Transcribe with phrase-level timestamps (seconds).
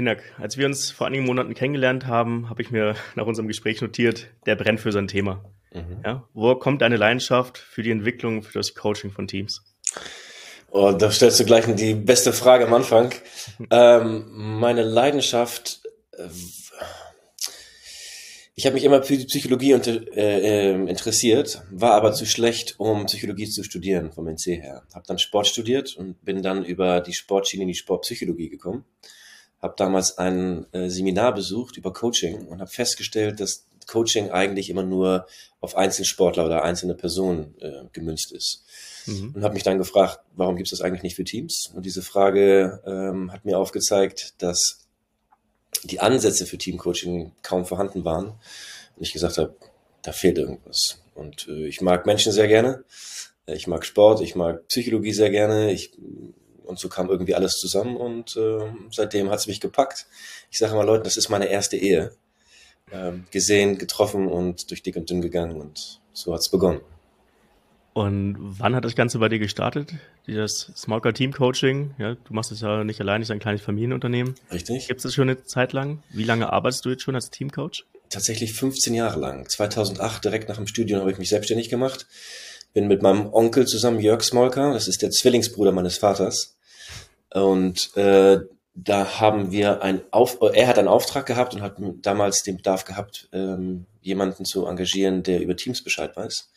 [0.00, 3.82] Hinak, als wir uns vor einigen Monaten kennengelernt haben, habe ich mir nach unserem Gespräch
[3.82, 5.44] notiert, der brennt für sein Thema.
[5.74, 6.00] Mhm.
[6.04, 9.62] Ja, wo kommt deine Leidenschaft für die Entwicklung, für das Coaching von Teams?
[10.70, 13.12] Oh, da stellst du gleich die beste Frage am Anfang.
[13.70, 15.82] ähm, meine Leidenschaft,
[16.12, 16.28] äh,
[18.54, 22.76] ich habe mich immer für die Psychologie unter, äh, ähm, interessiert, war aber zu schlecht,
[22.78, 24.82] um Psychologie zu studieren vom NC her.
[24.94, 28.86] Habe dann Sport studiert und bin dann über die Sportschiene in die Sportpsychologie gekommen.
[29.60, 34.84] Habe damals ein äh, Seminar besucht über Coaching und habe festgestellt, dass Coaching eigentlich immer
[34.84, 35.26] nur
[35.60, 38.64] auf Einzelsportler oder einzelne Personen äh, gemünzt ist.
[39.06, 39.32] Mhm.
[39.34, 41.72] Und habe mich dann gefragt, warum gibt es das eigentlich nicht für Teams?
[41.74, 44.86] Und diese Frage ähm, hat mir aufgezeigt, dass
[45.82, 48.28] die Ansätze für Teamcoaching kaum vorhanden waren.
[48.28, 49.54] Und ich gesagt habe,
[50.02, 51.02] da fehlt irgendwas.
[51.14, 52.84] Und äh, ich mag Menschen sehr gerne.
[53.46, 55.72] Ich mag Sport, ich mag Psychologie sehr gerne.
[55.72, 55.92] Ich,
[56.70, 60.06] und so kam irgendwie alles zusammen und äh, seitdem hat es mich gepackt.
[60.50, 62.12] Ich sage mal Leuten, das ist meine erste Ehe
[62.92, 66.80] ähm, gesehen, getroffen und durch dick und dünn gegangen und so hat's begonnen.
[67.92, 69.94] Und wann hat das Ganze bei dir gestartet?
[70.26, 71.94] Dieses Smoker Team Coaching?
[71.98, 74.36] Ja, du machst es ja nicht allein, ist ein kleines Familienunternehmen.
[74.52, 74.86] Richtig.
[74.86, 76.02] Gibt es das schon eine Zeit lang?
[76.10, 77.84] Wie lange arbeitest du jetzt schon als Teamcoach?
[78.08, 79.48] Tatsächlich 15 Jahre lang.
[79.48, 82.06] 2008, direkt nach dem Studium, habe ich mich selbstständig gemacht.
[82.72, 86.56] Bin mit meinem Onkel zusammen, Jörg Smolker, das ist der Zwillingsbruder meines Vaters.
[87.32, 88.40] Und äh,
[88.74, 92.84] da haben wir ein Auf er hat einen Auftrag gehabt und hat damals den Bedarf
[92.84, 96.50] gehabt, ähm, jemanden zu engagieren, der über Teams Bescheid weiß.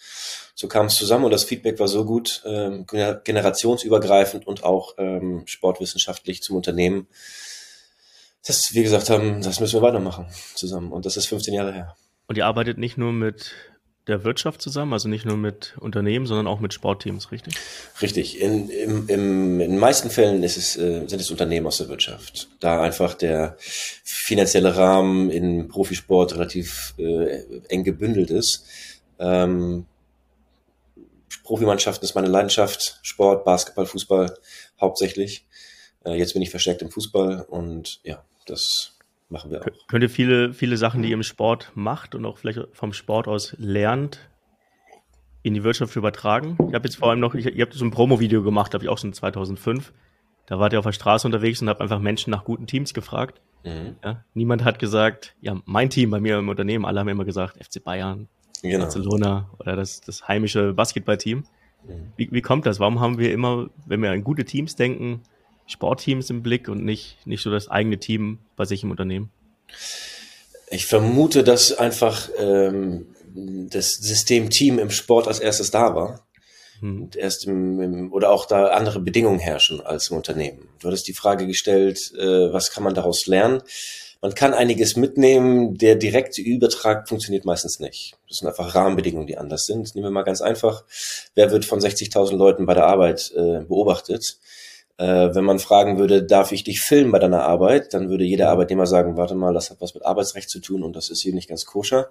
[0.56, 5.44] So kam es zusammen und das Feedback war so gut, ähm, generationsübergreifend und auch ähm,
[5.46, 7.08] sportwissenschaftlich zum Unternehmen,
[8.46, 10.92] dass wir gesagt haben, das müssen wir weitermachen zusammen.
[10.92, 11.96] Und das ist 15 Jahre her.
[12.28, 13.52] Und ihr arbeitet nicht nur mit
[14.08, 17.56] der Wirtschaft zusammen, also nicht nur mit Unternehmen, sondern auch mit Sportteams, richtig?
[18.02, 18.42] Richtig.
[18.42, 21.88] In, im, im, in den meisten Fällen ist es, äh, sind es Unternehmen aus der
[21.88, 28.66] Wirtschaft, da einfach der finanzielle Rahmen in Profisport relativ äh, eng gebündelt ist.
[29.20, 29.86] Ähm,
[31.44, 34.38] Profimannschaften ist meine Leidenschaft, Sport, Basketball, Fußball
[34.80, 35.46] hauptsächlich.
[36.06, 38.94] Äh, jetzt bin ich verstärkt im Fußball und ja, das
[39.30, 39.88] machen wir auch.
[39.88, 43.28] Könnt ihr viele, viele Sachen, die ihr im Sport macht und auch vielleicht vom Sport
[43.28, 44.30] aus lernt,
[45.42, 46.58] in die Wirtschaft übertragen?
[46.70, 48.90] Ich habe jetzt vor allem noch, ich, ihr habt so ein Promo-Video gemacht, habe ich
[48.90, 49.94] auch schon 2005.
[50.46, 53.42] Da wart ihr auf der Straße unterwegs und habt einfach Menschen nach guten Teams gefragt.
[53.64, 53.96] Mhm.
[54.04, 57.64] Ja, niemand hat gesagt, ja, mein Team bei mir im Unternehmen, alle haben immer gesagt,
[57.64, 58.28] FC Bayern,
[58.62, 58.80] genau.
[58.80, 61.46] Barcelona oder das, das heimische Basketballteam.
[61.88, 62.14] Mhm.
[62.18, 62.80] Wie, wie kommt das?
[62.80, 65.22] Warum haben wir immer, wenn wir an gute Teams denken,
[65.68, 69.32] Sportteams im Blick und nicht, nicht so das eigene Team bei sich im Unternehmen?
[70.70, 76.26] Ich vermute, dass einfach ähm, das System Team im Sport als erstes da war.
[76.80, 77.04] Hm.
[77.04, 80.68] Und erst im, im, oder auch da andere Bedingungen herrschen als im Unternehmen.
[80.80, 83.62] Du hattest die Frage gestellt, äh, was kann man daraus lernen?
[84.22, 88.16] Man kann einiges mitnehmen, der direkte Übertrag funktioniert meistens nicht.
[88.30, 89.94] Das sind einfach Rahmenbedingungen, die anders sind.
[89.96, 90.86] Nehmen wir mal ganz einfach,
[91.36, 94.38] wer wird von 60.000 Leuten bei der Arbeit äh, beobachtet?
[94.98, 98.50] Äh, wenn man fragen würde, darf ich dich filmen bei deiner Arbeit, dann würde jeder
[98.50, 101.34] Arbeitnehmer sagen, warte mal, das hat was mit Arbeitsrecht zu tun und das ist hier
[101.34, 102.10] nicht ganz koscher.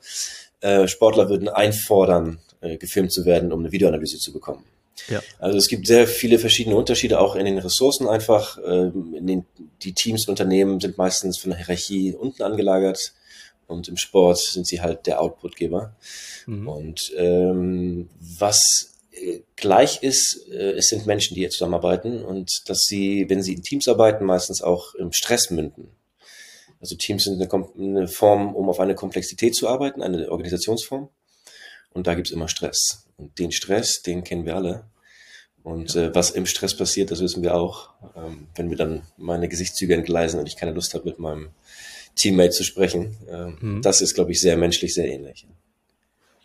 [0.60, 4.64] Äh, Sportler würden einfordern, äh, gefilmt zu werden, um eine Videoanalyse zu bekommen.
[5.08, 5.22] Ja.
[5.38, 8.58] Also es gibt sehr viele verschiedene Unterschiede auch in den Ressourcen einfach.
[8.64, 9.46] Ähm, in den,
[9.82, 13.12] die Teams und Unternehmen sind meistens von der Hierarchie unten angelagert
[13.66, 15.94] und im Sport sind sie halt der Outputgeber.
[16.46, 16.68] Mhm.
[16.68, 18.91] Und ähm, was
[19.56, 23.62] gleich ist, äh, es sind Menschen, die hier zusammenarbeiten und dass sie, wenn sie in
[23.62, 25.88] Teams arbeiten, meistens auch im Stress münden.
[26.80, 31.08] Also Teams sind eine, eine Form, um auf eine Komplexität zu arbeiten, eine Organisationsform.
[31.90, 33.06] Und da gibt's immer Stress.
[33.16, 34.86] Und den Stress, den kennen wir alle.
[35.62, 37.90] Und äh, was im Stress passiert, das wissen wir auch.
[38.16, 41.50] Ähm, wenn wir dann meine Gesichtszüge entgleisen und ich keine Lust habe, mit meinem
[42.16, 43.16] Teammate zu sprechen.
[43.28, 43.82] Ähm, mhm.
[43.82, 45.46] Das ist, glaube ich, sehr menschlich, sehr ähnlich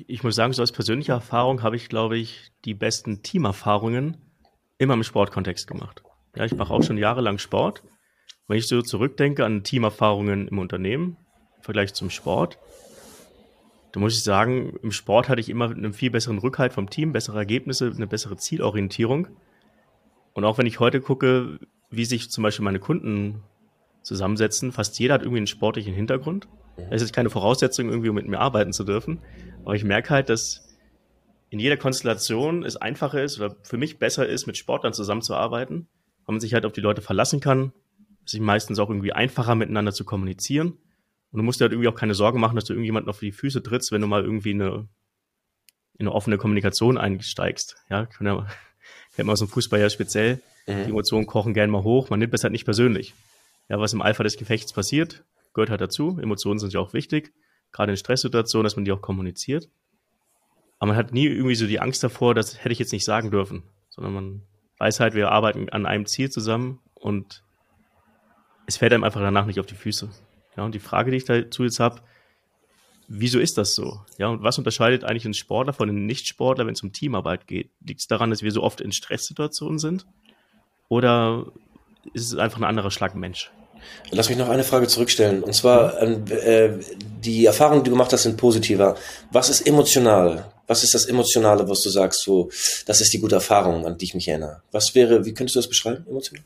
[0.06, 4.18] ich muss sagen, so als persönliche Erfahrung habe ich, glaube ich, die besten Teamerfahrungen
[4.78, 6.04] immer im Sportkontext gemacht.
[6.36, 7.84] Ja, ich mache auch schon jahrelang Sport.
[8.48, 11.18] Wenn ich so zurückdenke an Teamerfahrungen im Unternehmen
[11.58, 12.60] im Vergleich zum Sport,
[13.92, 17.14] dann muss ich sagen, im Sport hatte ich immer einen viel besseren Rückhalt vom Team,
[17.14, 19.28] bessere Ergebnisse, eine bessere Zielorientierung.
[20.34, 21.60] Und auch wenn ich heute gucke,
[21.90, 23.42] wie sich zum Beispiel meine Kunden
[24.04, 26.48] zusammensetzen, fast jeder hat irgendwie einen sportlichen Hintergrund.
[26.92, 29.20] Es ist keine Voraussetzung, irgendwie um mit mir arbeiten zu dürfen.
[29.68, 30.66] Aber ich merke halt, dass
[31.50, 35.90] in jeder Konstellation es einfacher ist oder für mich besser ist, mit Sportlern zusammenzuarbeiten,
[36.26, 37.74] weil man sich halt auf die Leute verlassen kann,
[38.26, 40.78] sich meistens auch irgendwie einfacher miteinander zu kommunizieren.
[41.32, 43.34] Und du musst dir halt irgendwie auch keine Sorgen machen, dass du irgendjemanden auf die
[43.34, 44.88] Füße trittst, wenn du mal irgendwie eine,
[45.98, 47.76] in eine offene Kommunikation einsteigst.
[47.90, 50.40] Ja, kennt man aus dem Fußball ja speziell.
[50.66, 50.84] Mhm.
[50.86, 52.10] Die Emotionen kochen gerne mal hoch.
[52.10, 53.16] Man nimmt es halt nicht persönlich.
[53.68, 56.18] ja, was im Eifer des Gefechts passiert, gehört halt dazu.
[56.22, 57.34] Emotionen sind ja auch wichtig,
[57.78, 59.70] gerade in Stresssituationen, dass man die auch kommuniziert.
[60.80, 63.32] Aber man hat nie irgendwie so die Angst davor, das hätte ich jetzt nicht sagen
[63.32, 64.42] dürfen, sondern man
[64.80, 67.44] weiß halt, wir arbeiten an einem Ziel zusammen und
[68.66, 70.10] es fällt einem einfach danach nicht auf die Füße.
[70.56, 72.02] Ja, und die Frage, die ich dazu jetzt habe,
[73.08, 74.02] wieso ist das so?
[74.18, 77.72] Ja, und was unterscheidet eigentlich einen Sportler von einem Nichtsportler, wenn es um Teamarbeit geht?
[77.80, 80.06] Liegt es daran, dass wir so oft in Stresssituationen sind?
[80.90, 81.46] Oder
[82.14, 83.52] ist es einfach ein anderer Schlag Mensch?
[84.12, 85.44] Lass mich noch eine Frage zurückstellen.
[85.44, 86.80] Und zwar, äh,
[87.20, 88.96] die Erfahrungen, die du gemacht hast, sind positiver.
[89.32, 90.52] Was ist emotional?
[90.68, 92.50] Was ist das Emotionale, was du sagst, so,
[92.86, 94.62] das ist die gute Erfahrung, an die ich mich erinnere?
[94.72, 96.44] Was wäre, wie könntest du das beschreiben, emotional?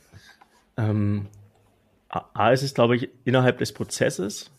[0.78, 1.28] Ähm,
[2.10, 4.52] A ist es, glaube ich, innerhalb des Prozesses.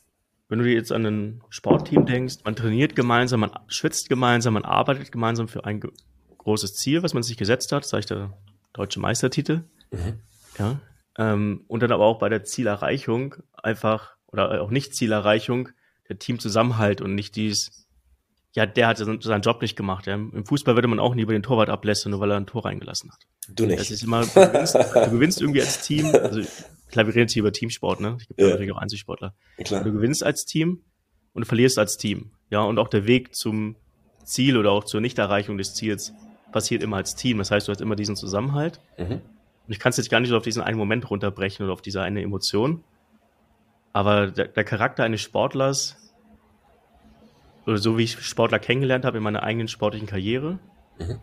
[0.49, 4.65] Wenn du dir jetzt an ein Sportteam denkst, man trainiert gemeinsam, man schwitzt gemeinsam, man
[4.65, 5.81] arbeitet gemeinsam für ein
[6.39, 8.33] großes Ziel, was man sich gesetzt hat, sage ich der
[8.73, 9.63] deutsche Meistertitel.
[9.91, 10.21] Mhm.
[10.59, 10.81] Ja,
[11.19, 15.69] ähm, und dann aber auch bei der Zielerreichung einfach, oder auch nicht Zielerreichung,
[16.09, 17.87] der Teamzusammenhalt und nicht dies,
[18.53, 20.07] ja, der hat seinen Job nicht gemacht.
[20.07, 20.15] Ja.
[20.15, 22.65] Im Fußball würde man auch nie über den Torwart ablässen, nur weil er ein Tor
[22.65, 23.21] reingelassen hat.
[23.49, 23.81] Du nicht.
[23.81, 26.43] Das ist immer, du gewinnst, du gewinnst irgendwie als Team, also
[26.89, 28.17] klar, wir reden jetzt hier über Teamsport, ne?
[28.21, 28.49] Ich gibt ja.
[28.49, 29.35] natürlich auch Einzelsportler.
[29.59, 30.85] Ja, du gewinnst als Team
[31.33, 32.33] und du verlierst als Team.
[32.51, 33.77] Ja, und auch der Weg zum
[34.25, 36.13] Ziel oder auch zur Nichterreichung des Ziels
[36.53, 37.39] passiert immer als Team.
[37.39, 38.81] Das heißt, du hast immer diesen Zusammenhalt.
[38.99, 39.23] Mhm.
[39.67, 41.83] Und ich kann es jetzt gar nicht so auf diesen einen Moment runterbrechen oder auf
[41.83, 42.83] diese eine Emotion.
[43.93, 45.97] Aber der, der Charakter eines Sportlers,
[47.67, 50.59] oder so wie ich Sportler kennengelernt habe in meiner eigenen sportlichen Karriere,
[50.99, 51.21] mhm.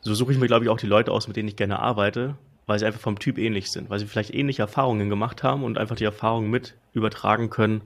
[0.00, 2.36] so suche ich mir, glaube ich, auch die Leute aus, mit denen ich gerne arbeite,
[2.66, 5.78] weil sie einfach vom Typ ähnlich sind, weil sie vielleicht ähnliche Erfahrungen gemacht haben und
[5.78, 7.82] einfach die Erfahrungen mit übertragen können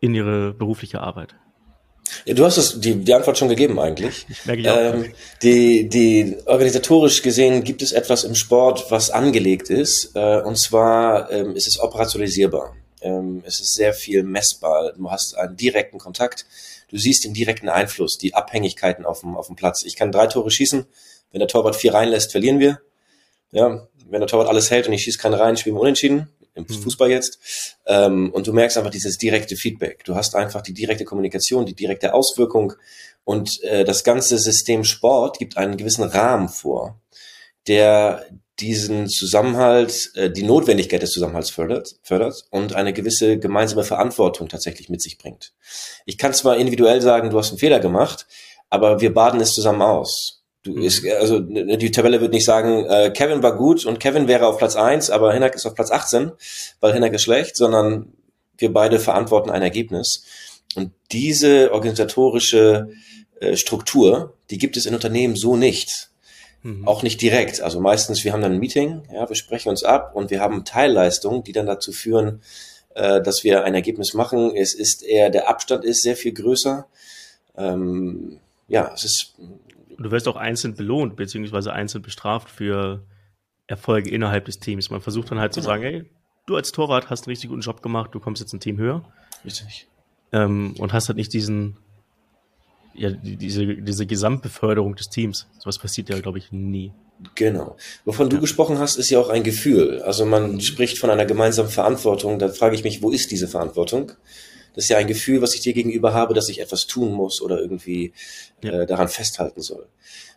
[0.00, 1.36] in ihre berufliche Arbeit.
[2.24, 4.26] Ja, du hast es, die, die Antwort schon gegeben eigentlich.
[4.40, 5.12] Ich merke ja ähm,
[5.42, 11.30] die, die, organisatorisch gesehen gibt es etwas im Sport, was angelegt ist, äh, und zwar
[11.30, 12.74] ähm, ist es operationalisierbar.
[13.02, 14.92] Ähm, es ist sehr viel messbar.
[14.96, 16.46] Du hast einen direkten Kontakt.
[16.88, 19.84] Du siehst den direkten Einfluss, die Abhängigkeiten auf dem, auf dem Platz.
[19.84, 20.86] Ich kann drei Tore schießen.
[21.32, 22.80] Wenn der Torwart vier reinlässt, verlieren wir.
[23.52, 26.64] Ja, wenn der Torwart alles hält und ich schieße keinen rein, spielen wir unentschieden im
[26.68, 26.82] mhm.
[26.82, 27.76] Fußball jetzt.
[27.86, 30.04] Ähm, und du merkst einfach dieses direkte Feedback.
[30.04, 32.74] Du hast einfach die direkte Kommunikation, die direkte Auswirkung.
[33.24, 37.00] Und äh, das ganze System Sport gibt einen gewissen Rahmen vor,
[37.66, 38.26] der
[38.60, 44.88] diesen Zusammenhalt, äh, die Notwendigkeit des Zusammenhalts fördert, fördert und eine gewisse gemeinsame Verantwortung tatsächlich
[44.88, 45.52] mit sich bringt.
[46.04, 48.26] Ich kann zwar individuell sagen, du hast einen Fehler gemacht,
[48.68, 50.39] aber wir baden es zusammen aus.
[50.62, 50.82] Du mhm.
[50.82, 54.46] ist, also ne, die Tabelle wird nicht sagen, äh, Kevin war gut und Kevin wäre
[54.46, 56.32] auf Platz eins, aber Hinak ist auf Platz 18,
[56.80, 58.12] weil Hinak ist schlecht, sondern
[58.58, 60.24] wir beide verantworten ein Ergebnis.
[60.76, 62.90] Und diese organisatorische
[63.40, 66.10] äh, Struktur, die gibt es in Unternehmen so nicht.
[66.62, 66.86] Mhm.
[66.86, 67.62] Auch nicht direkt.
[67.62, 70.66] Also meistens, wir haben dann ein Meeting, ja, wir sprechen uns ab und wir haben
[70.66, 72.42] Teilleistungen, die dann dazu führen,
[72.94, 74.54] äh, dass wir ein Ergebnis machen.
[74.54, 76.86] Es ist eher, der Abstand ist sehr viel größer.
[77.56, 79.34] Ähm, ja, es ist
[80.00, 83.04] und du wirst auch einzeln belohnt, beziehungsweise einzeln bestraft für
[83.66, 84.88] Erfolge innerhalb des Teams.
[84.88, 85.62] Man versucht dann halt genau.
[85.62, 86.04] zu sagen, hey,
[86.46, 89.04] du als Torwart hast einen richtig guten Job gemacht, du kommst jetzt ein Team höher.
[89.44, 89.88] Richtig.
[90.32, 91.76] Ähm, und hast halt nicht diesen,
[92.94, 95.48] ja, diese, diese Gesamtbeförderung des Teams.
[95.58, 96.94] Sowas passiert ja, glaube ich, nie.
[97.34, 97.76] Genau.
[98.06, 98.30] Wovon ja.
[98.30, 100.00] du gesprochen hast, ist ja auch ein Gefühl.
[100.00, 102.38] Also man spricht von einer gemeinsamen Verantwortung.
[102.38, 104.12] Da frage ich mich, wo ist diese Verantwortung?
[104.74, 107.42] Das ist ja ein Gefühl, was ich dir gegenüber habe, dass ich etwas tun muss
[107.42, 108.12] oder irgendwie
[108.62, 108.82] ja.
[108.82, 109.86] äh, daran festhalten soll.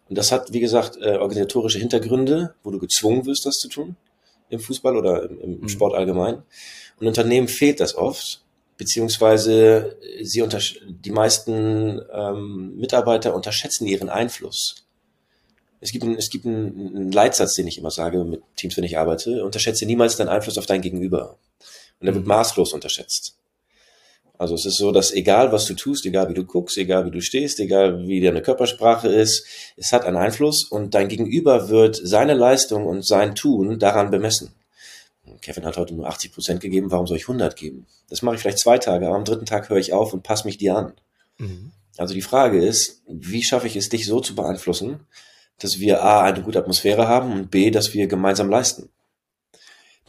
[0.09, 3.95] Und das hat, wie gesagt, äh, organisatorische Hintergründe, wo du gezwungen wirst, das zu tun
[4.49, 5.69] im Fußball oder im, im mhm.
[5.69, 6.43] Sport allgemein.
[6.99, 8.43] Und Unternehmen fehlt das oft,
[8.77, 14.85] beziehungsweise sie unter die meisten ähm, Mitarbeiter unterschätzen ihren Einfluss.
[15.79, 18.85] Es gibt, einen, es gibt einen, einen Leitsatz, den ich immer sage mit Teams, wenn
[18.85, 21.37] ich arbeite, unterschätze niemals deinen Einfluss auf dein Gegenüber.
[21.99, 22.19] Und der mhm.
[22.19, 23.37] wird maßlos unterschätzt.
[24.37, 27.11] Also es ist so, dass egal was du tust, egal wie du guckst, egal wie
[27.11, 29.45] du stehst, egal wie deine Körpersprache ist,
[29.77, 34.53] es hat einen Einfluss und dein Gegenüber wird seine Leistung und sein Tun daran bemessen.
[35.41, 37.85] Kevin hat heute nur 80 Prozent gegeben, warum soll ich 100 geben?
[38.09, 40.45] Das mache ich vielleicht zwei Tage, aber am dritten Tag höre ich auf und passe
[40.45, 40.93] mich dir an.
[41.37, 41.71] Mhm.
[41.97, 45.01] Also die Frage ist, wie schaffe ich es, dich so zu beeinflussen,
[45.59, 48.89] dass wir A, eine gute Atmosphäre haben und B, dass wir gemeinsam leisten.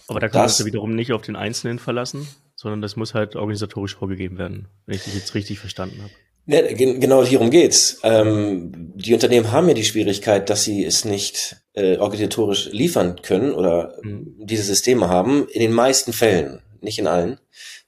[0.09, 2.27] Aber da kannst du wiederum nicht auf den Einzelnen verlassen,
[2.65, 6.11] sondern das muss halt organisatorisch vorgegeben werden, wenn ich dich jetzt richtig verstanden habe.
[6.47, 8.01] Ja, genau hierum geht's.
[8.03, 13.53] Ähm, die Unternehmen haben ja die Schwierigkeit, dass sie es nicht äh, organisatorisch liefern können
[13.53, 14.35] oder mhm.
[14.39, 15.47] diese Systeme haben.
[15.49, 17.39] In den meisten Fällen, nicht in allen.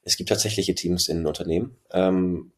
[0.03, 1.79] Es gibt tatsächliche Teams in Unternehmen.
[1.91, 2.53] Ähm,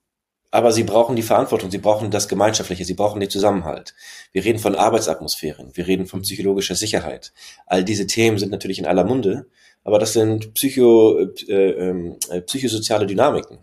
[0.50, 3.94] aber sie brauchen die Verantwortung, sie brauchen das Gemeinschaftliche, sie brauchen den Zusammenhalt.
[4.32, 7.32] Wir reden von Arbeitsatmosphären, wir reden von psychologischer Sicherheit.
[7.66, 9.46] All diese Themen sind natürlich in aller Munde,
[9.88, 11.18] aber das sind psycho,
[11.49, 13.57] äh, ähm, äh, psychosoziale Dynamiken.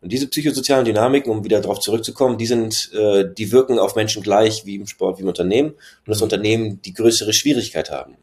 [0.00, 4.22] Und diese psychosozialen Dynamiken, um wieder darauf zurückzukommen, die sind, äh, die wirken auf Menschen
[4.22, 8.16] gleich wie im Sport, wie im Unternehmen und das Unternehmen die größere Schwierigkeit haben.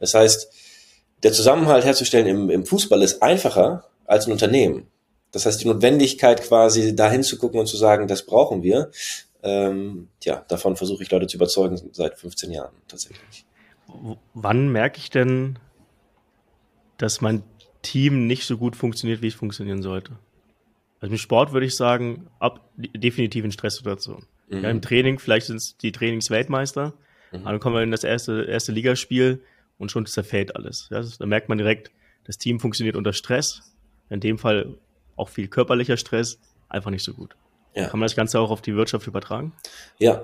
[0.00, 0.52] Das heißt,
[1.22, 4.88] der Zusammenhalt herzustellen im, im Fußball ist einfacher als ein Unternehmen.
[5.30, 8.90] Das heißt, die Notwendigkeit quasi dahin zu gucken und zu sagen, das brauchen wir,
[9.44, 13.46] ähm, ja, davon versuche ich Leute zu überzeugen seit 15 Jahren tatsächlich.
[14.34, 15.56] Wann merke ich denn,
[17.02, 17.42] dass mein
[17.82, 20.12] Team nicht so gut funktioniert, wie es funktionieren sollte?
[21.00, 24.26] Also im Sport würde ich sagen, ab, definitiv in Stresssituationen.
[24.48, 24.62] Mhm.
[24.62, 26.92] Ja, Im Training, vielleicht sind es die Trainingsweltmeister,
[27.32, 27.40] mhm.
[27.40, 29.42] aber dann kommen wir in das erste, erste Ligaspiel
[29.78, 30.88] und schon zerfällt alles.
[30.90, 31.90] Ja, da merkt man direkt,
[32.24, 33.62] das Team funktioniert unter Stress.
[34.10, 34.74] In dem Fall
[35.16, 36.38] auch viel körperlicher Stress,
[36.68, 37.34] einfach nicht so gut.
[37.74, 37.88] Ja.
[37.88, 39.52] Kann man das Ganze auch auf die Wirtschaft übertragen?
[39.98, 40.22] Ja.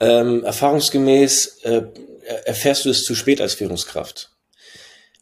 [0.00, 1.82] Ähm, erfahrungsgemäß äh,
[2.44, 4.31] erfährst du es zu spät als Führungskraft.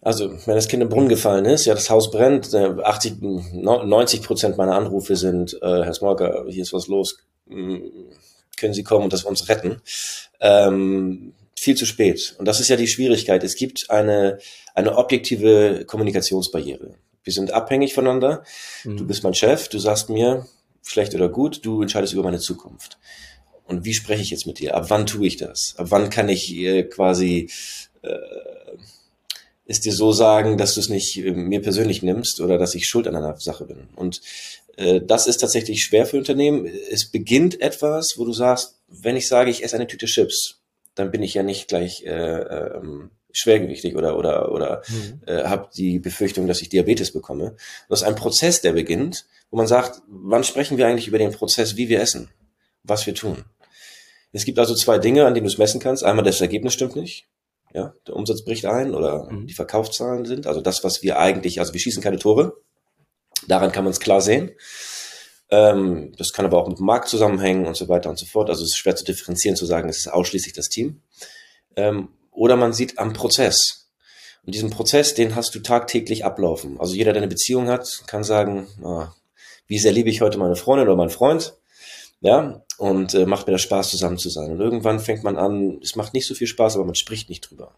[0.03, 4.57] Also, wenn das Kind im Brunnen gefallen ist, ja, das Haus brennt, 80, 90 Prozent
[4.57, 7.83] meiner Anrufe sind, äh, Herr Smolker, hier ist was los, hm,
[8.57, 9.81] können Sie kommen und das uns retten?
[10.41, 12.35] Ähm, viel zu spät.
[12.39, 13.45] Und das ist ja die Schwierigkeit.
[13.45, 14.39] Es gibt eine,
[14.75, 16.95] eine objektive Kommunikationsbarriere.
[17.23, 18.45] Wir sind abhängig voneinander.
[18.85, 18.97] Mhm.
[18.97, 20.47] Du bist mein Chef, du sagst mir,
[20.83, 22.99] schlecht oder gut, du entscheidest über meine Zukunft.
[23.65, 24.75] Und wie spreche ich jetzt mit dir?
[24.75, 25.75] Ab wann tue ich das?
[25.77, 27.51] Ab wann kann ich äh, quasi
[28.03, 28.17] äh,
[29.71, 32.87] es dir so sagen, dass du es nicht äh, mir persönlich nimmst oder dass ich
[32.87, 33.89] schuld an einer Sache bin?
[33.95, 34.21] Und
[34.77, 36.67] äh, das ist tatsächlich schwer für Unternehmen.
[36.91, 40.61] Es beginnt etwas, wo du sagst, wenn ich sage, ich esse eine Tüte Chips,
[40.95, 45.21] dann bin ich ja nicht gleich äh, ähm, schwergewichtig oder oder oder mhm.
[45.27, 47.55] äh, habe die Befürchtung, dass ich Diabetes bekomme.
[47.89, 51.31] Das ist ein Prozess, der beginnt, wo man sagt, wann sprechen wir eigentlich über den
[51.31, 52.29] Prozess, wie wir essen,
[52.83, 53.45] was wir tun.
[54.33, 56.05] Es gibt also zwei Dinge, an denen du es messen kannst.
[56.05, 57.27] Einmal das Ergebnis stimmt nicht,
[57.73, 59.47] ja, der Umsatz bricht ein oder mhm.
[59.47, 62.57] die Verkaufszahlen sind, also das, was wir eigentlich, also wir schießen keine Tore.
[63.47, 64.51] Daran kann man es klar sehen.
[65.51, 68.51] Ähm, das kann aber auch mit dem Markt zusammenhängen und so weiter und so fort.
[68.51, 71.03] Also es ist schwer zu differenzieren, zu sagen, es ist ausschließlich das Team.
[71.77, 73.89] Ähm, oder man sieht am Prozess.
[74.45, 76.79] Und diesen Prozess, den hast du tagtäglich ablaufen.
[76.81, 79.15] Also jeder, der eine Beziehung hat, kann sagen, ah,
[79.67, 81.55] wie sehr liebe ich heute meine Freundin oder meinen Freund.
[82.21, 84.51] Ja, und äh, macht mir das Spaß, zusammen zu sein.
[84.53, 87.43] Und irgendwann fängt man an, es macht nicht so viel Spaß, aber man spricht nicht
[87.43, 87.75] drüber.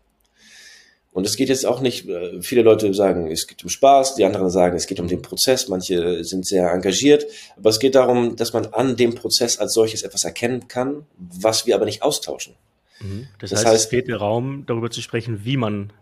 [1.10, 4.24] Und es geht jetzt auch nicht, äh, viele Leute sagen, es geht um Spaß, die
[4.24, 8.36] anderen sagen, es geht um den Prozess, manche sind sehr engagiert, aber es geht darum,
[8.36, 12.54] dass man an dem Prozess als solches etwas erkennen kann, was wir aber nicht austauschen.
[13.00, 13.26] Mhm.
[13.40, 15.92] Das, das, heißt, es fehlt der Raum, darüber zu sprechen, wie man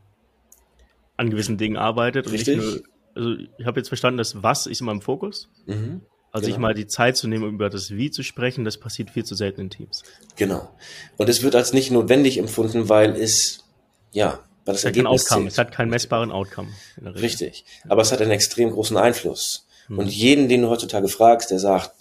[1.16, 2.30] an gewissen Dingen arbeitet.
[2.30, 2.58] Richtig.
[2.58, 2.82] Nur,
[3.14, 5.48] also ich habe jetzt verstanden, dass was ist immer im Fokus.
[5.64, 6.02] Mhm.
[6.32, 6.54] Also genau.
[6.54, 9.24] sich mal die Zeit zu nehmen, um über das Wie zu sprechen, das passiert viel
[9.24, 10.04] zu selten in Teams.
[10.36, 10.70] Genau.
[11.16, 13.64] Und es wird als nicht notwendig empfunden, weil es,
[14.12, 15.48] ja, weil das es Ergebnis Outcome.
[15.48, 16.68] Es hat keinen messbaren Outcome.
[17.02, 17.64] Richtig.
[17.88, 19.66] Aber es hat einen extrem großen Einfluss.
[19.88, 19.98] Hm.
[19.98, 21.92] Und jeden, den du heutzutage fragst, der sagt,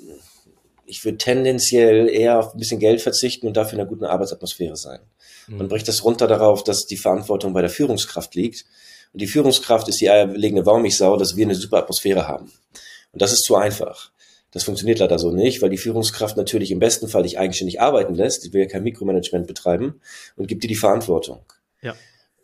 [0.86, 4.76] ich würde tendenziell eher auf ein bisschen Geld verzichten und dafür in einer guten Arbeitsatmosphäre
[4.76, 5.00] sein.
[5.48, 5.58] Hm.
[5.58, 8.66] Man bricht das runter darauf, dass die Verantwortung bei der Führungskraft liegt.
[9.12, 12.52] Und die Führungskraft ist die eierlegende Wollmilchsau, dass wir eine super Atmosphäre haben.
[13.12, 14.12] Und das ist zu einfach.
[14.52, 18.16] Das funktioniert leider so nicht, weil die Führungskraft natürlich im besten Fall dich eigenständig arbeiten
[18.16, 20.02] lässt, die will ja kein Mikromanagement betreiben
[20.36, 21.42] und gibt dir die Verantwortung.
[21.82, 21.96] Ja.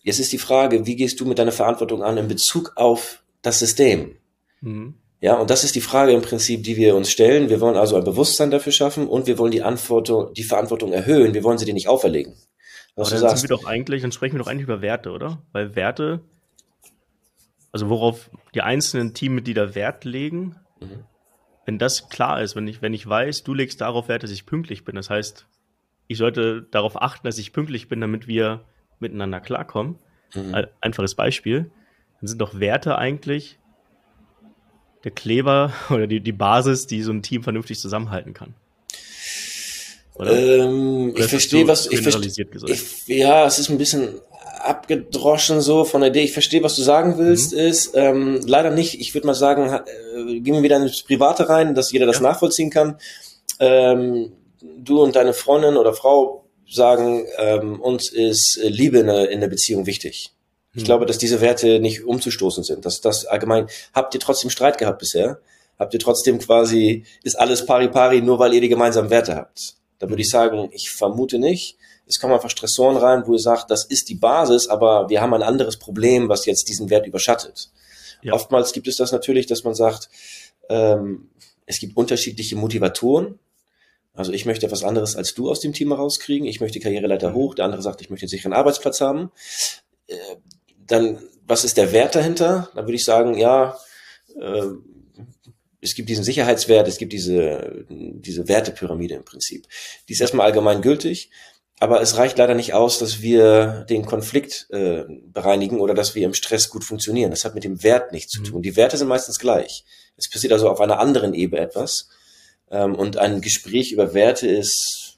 [0.04, 3.58] Jetzt ist die Frage, wie gehst du mit deiner Verantwortung an in Bezug auf das
[3.58, 4.18] System?
[4.62, 4.94] Mhm.
[5.20, 7.50] Ja, und das ist die Frage im Prinzip, die wir uns stellen.
[7.50, 11.34] Wir wollen also ein Bewusstsein dafür schaffen und wir wollen die, Antwortung, die Verantwortung erhöhen.
[11.34, 12.36] Wir wollen sie dir nicht auferlegen.
[12.96, 15.42] Was Aber dann sagst, wir doch eigentlich, dann sprechen wir doch eigentlich über Werte, oder?
[15.54, 16.22] Weil Werte,
[17.72, 21.06] also worauf die einzelnen Teammitglieder Wert legen, mhm
[21.66, 24.46] wenn das klar ist, wenn ich, wenn ich weiß, du legst darauf Wert, dass ich
[24.46, 25.48] pünktlich bin, das heißt,
[26.08, 28.64] ich sollte darauf achten, dass ich pünktlich bin, damit wir
[29.00, 29.98] miteinander klarkommen.
[30.34, 30.68] Mhm.
[30.82, 31.72] Einfaches Beispiel.
[32.20, 33.58] Dann sind doch Werte eigentlich
[35.04, 38.54] der Kleber oder die, die Basis, die so ein Team vernünftig zusammenhalten kann.
[40.20, 42.48] Ähm, ich verstehe, was ich verstehe.
[43.08, 44.22] Ja, es ist ein bisschen
[44.66, 46.24] abgedroschen so von der Idee.
[46.24, 47.60] Ich verstehe, was du sagen willst, mhm.
[47.60, 49.00] ist ähm, leider nicht.
[49.00, 52.24] Ich würde mal sagen, äh, gehen wir wieder ins Private rein, dass jeder das ja.
[52.24, 52.98] nachvollziehen kann.
[53.60, 54.34] Ähm,
[54.80, 59.48] du und deine Freundin oder Frau sagen, ähm, uns ist Liebe in der, in der
[59.48, 60.32] Beziehung wichtig.
[60.74, 60.86] Ich mhm.
[60.86, 62.86] glaube, dass diese Werte nicht umzustoßen sind.
[62.86, 65.40] Dass das allgemein, habt ihr trotzdem Streit gehabt bisher?
[65.78, 69.76] Habt ihr trotzdem quasi, ist alles pari pari, nur weil ihr die gemeinsamen Werte habt?
[70.00, 73.72] Da würde ich sagen, ich vermute nicht es kommen einfach Stressoren rein, wo ihr sagt,
[73.72, 77.72] das ist die Basis, aber wir haben ein anderes Problem, was jetzt diesen Wert überschattet.
[78.22, 78.34] Ja.
[78.34, 80.10] Oftmals gibt es das natürlich, dass man sagt,
[80.70, 81.30] ähm,
[81.68, 83.40] Es gibt unterschiedliche Motivatoren.
[84.14, 86.48] Also ich möchte etwas anderes als du aus dem Team herauskriegen.
[86.48, 87.36] Ich möchte Karriereleiter mhm.
[87.36, 87.56] hoch.
[87.56, 89.32] Der andere sagt, ich möchte einen sicheren Arbeitsplatz haben.
[90.08, 90.16] Äh,
[90.88, 92.70] dann, was ist der Wert dahinter?
[92.76, 93.78] Da würde ich sagen, ja,
[94.40, 94.68] äh,
[95.82, 99.68] es gibt diesen Sicherheitswert, es gibt diese, diese Wertepyramide im Prinzip.
[100.08, 101.30] Die ist erstmal allgemein gültig,
[101.80, 106.26] aber es reicht leider nicht aus, dass wir den Konflikt äh, bereinigen oder dass wir
[106.26, 107.32] im Stress gut funktionieren.
[107.32, 108.46] Das hat mit dem Wert nichts zu mhm.
[108.46, 108.62] tun.
[108.62, 109.84] Die Werte sind meistens gleich.
[110.16, 112.10] Es passiert also auf einer anderen Ebene etwas.
[112.72, 115.18] Ähm, und ein Gespräch über Werte ist.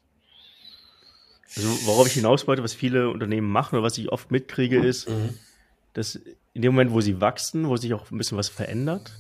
[1.56, 5.08] Also worauf ich hinaus wollte, was viele Unternehmen machen oder was ich oft mitkriege, ist,
[5.10, 5.38] mhm.
[5.94, 6.20] dass
[6.54, 9.12] in dem Moment, wo sie wachsen, wo sich auch ein bisschen was verändert,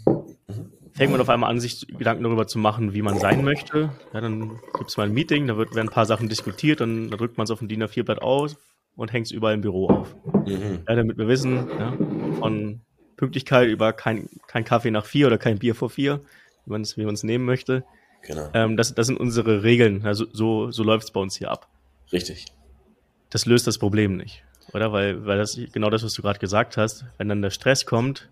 [0.98, 3.92] fängt man auf einmal an, sich Gedanken darüber zu machen, wie man sein möchte.
[4.14, 7.10] Ja, dann gibt es mal ein Meeting, da wird, werden ein paar Sachen diskutiert, dann
[7.12, 8.58] da drückt man es auf ein DIN A4-Blatt aus
[8.96, 10.16] und hängt es überall im Büro auf.
[10.46, 10.84] Mhm.
[10.88, 11.94] Ja, damit wir wissen, ja,
[12.40, 12.82] von
[13.16, 16.22] Pünktlichkeit über kein, kein Kaffee nach vier oder kein Bier vor vier,
[16.66, 17.84] wie man es wie man's nehmen möchte.
[18.24, 18.50] Genau.
[18.54, 20.06] Ähm, das, das sind unsere Regeln.
[20.06, 21.68] Also so, so läuft es bei uns hier ab.
[22.12, 22.46] Richtig.
[23.30, 24.92] Das löst das Problem nicht, oder?
[24.92, 28.30] Weil, weil das genau das, was du gerade gesagt hast, wenn dann der Stress kommt,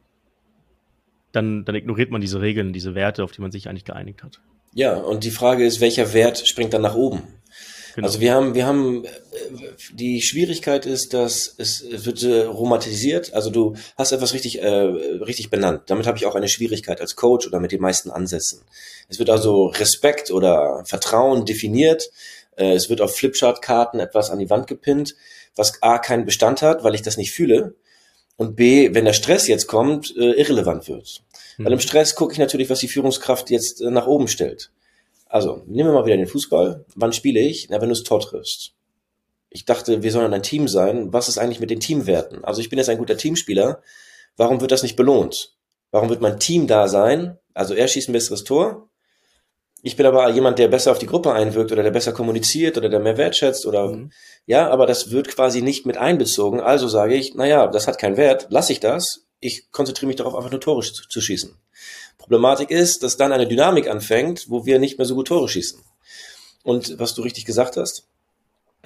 [1.35, 4.39] dann, dann ignoriert man diese Regeln, diese Werte, auf die man sich eigentlich geeinigt hat.
[4.73, 7.21] Ja, und die Frage ist, welcher Wert springt dann nach oben?
[7.95, 8.07] Genau.
[8.07, 9.05] Also wir haben, wir haben,
[9.93, 13.33] die Schwierigkeit ist, dass es, es wird äh, romantisiert.
[13.33, 15.83] Also du hast etwas richtig, äh, richtig benannt.
[15.85, 18.63] Damit habe ich auch eine Schwierigkeit als Coach oder mit den meisten Ansätzen.
[19.07, 22.09] Es wird also Respekt oder Vertrauen definiert.
[22.57, 25.15] Äh, es wird auf Flipchart-Karten etwas an die Wand gepinnt,
[25.55, 27.75] was A keinen Bestand hat, weil ich das nicht fühle
[28.37, 31.23] und B, wenn der Stress jetzt kommt, äh, irrelevant wird.
[31.57, 31.65] Mhm.
[31.65, 34.71] Weil im Stress gucke ich natürlich, was die Führungskraft jetzt äh, nach oben stellt.
[35.27, 36.85] Also, nehmen wir mal wieder den Fußball.
[36.95, 37.69] Wann spiele ich?
[37.69, 38.73] Na, wenn du es Tor triffst.
[39.49, 41.13] Ich dachte, wir sollen ein Team sein.
[41.13, 42.43] Was ist eigentlich mit den Teamwerten?
[42.43, 43.81] Also, ich bin jetzt ein guter Teamspieler.
[44.37, 45.55] Warum wird das nicht belohnt?
[45.91, 47.37] Warum wird mein Team da sein?
[47.53, 48.89] Also, er schießt ein besseres Tor.
[49.85, 52.89] Ich bin aber jemand, der besser auf die Gruppe einwirkt oder der besser kommuniziert oder
[52.89, 54.11] der mehr wertschätzt oder mhm.
[54.47, 56.59] ja, aber das wird quasi nicht mit einbezogen.
[56.59, 59.27] Also sage ich, naja, das hat keinen Wert, lasse ich das.
[59.41, 61.53] Ich konzentriere mich darauf, einfach nur Tore zu, zu schießen.
[62.17, 65.79] Problematik ist, dass dann eine Dynamik anfängt, wo wir nicht mehr so gut Tore schießen.
[66.63, 68.07] Und was du richtig gesagt hast,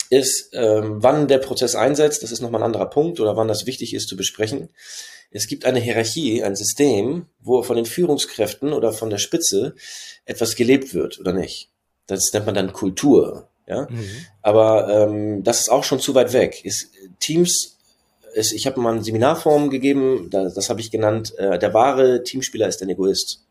[0.10, 3.66] ist, ähm, wann der Prozess einsetzt, das ist nochmal ein anderer Punkt oder wann das
[3.66, 4.68] wichtig ist zu besprechen.
[5.32, 9.76] Es gibt eine Hierarchie, ein System, wo von den Führungskräften oder von der Spitze
[10.26, 11.70] etwas gelebt wird oder nicht.
[12.08, 13.48] Das nennt man dann Kultur.
[13.68, 13.88] Ja?
[13.90, 14.10] Mhm.
[14.42, 16.66] Aber ähm, das ist auch schon zu weit weg.
[16.66, 17.78] Ist, Teams,
[18.34, 22.24] ist, ich habe mal eine Seminarform gegeben, das, das habe ich genannt, äh, der wahre
[22.24, 23.46] Teamspieler ist ein Egoist.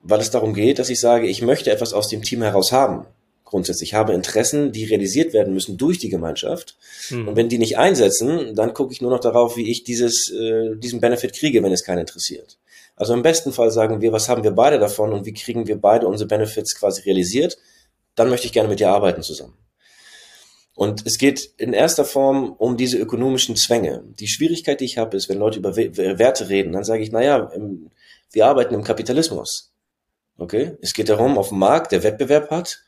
[0.00, 3.04] Weil es darum geht, dass ich sage, ich möchte etwas aus dem Team heraus haben
[3.48, 3.90] grundsätzlich.
[3.90, 6.76] Ich habe Interessen, die realisiert werden müssen durch die Gemeinschaft.
[7.10, 7.28] Mhm.
[7.28, 10.76] Und wenn die nicht einsetzen, dann gucke ich nur noch darauf, wie ich dieses, äh,
[10.76, 12.58] diesen Benefit kriege, wenn es keinen interessiert.
[12.96, 15.80] Also im besten Fall sagen wir, was haben wir beide davon und wie kriegen wir
[15.80, 17.58] beide unsere Benefits quasi realisiert.
[18.14, 19.54] Dann möchte ich gerne mit dir arbeiten zusammen.
[20.74, 24.04] Und es geht in erster Form um diese ökonomischen Zwänge.
[24.18, 27.50] Die Schwierigkeit, die ich habe, ist, wenn Leute über Werte reden, dann sage ich, naja,
[28.30, 29.72] wir arbeiten im Kapitalismus.
[30.36, 30.76] Okay?
[30.80, 32.80] Es geht darum, auf dem Markt, der Wettbewerb hat,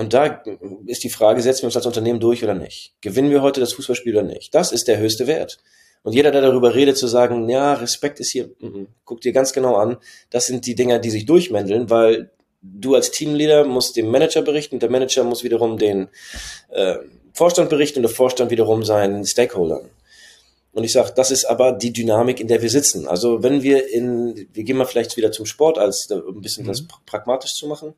[0.00, 0.42] und da
[0.86, 2.94] ist die Frage, setzen wir uns als Unternehmen durch oder nicht?
[3.02, 4.54] Gewinnen wir heute das Fußballspiel oder nicht?
[4.54, 5.58] Das ist der höchste Wert.
[6.02, 9.32] Und jeder, der darüber redet, zu sagen, ja, Respekt ist hier, m -m, guck dir
[9.32, 9.98] ganz genau an,
[10.30, 12.30] das sind die Dinger, die sich durchmändeln, weil
[12.62, 16.08] du als Teamleader musst dem Manager berichten, der Manager muss wiederum den
[16.70, 16.96] äh,
[17.34, 19.90] Vorstand berichten und der Vorstand wiederum seinen Stakeholdern.
[20.72, 23.06] Und ich sage, das ist aber die Dynamik, in der wir sitzen.
[23.06, 26.68] Also wenn wir in, wir gehen mal vielleicht wieder zum Sport, als ein bisschen mhm.
[26.68, 27.92] das pragmatisch zu machen.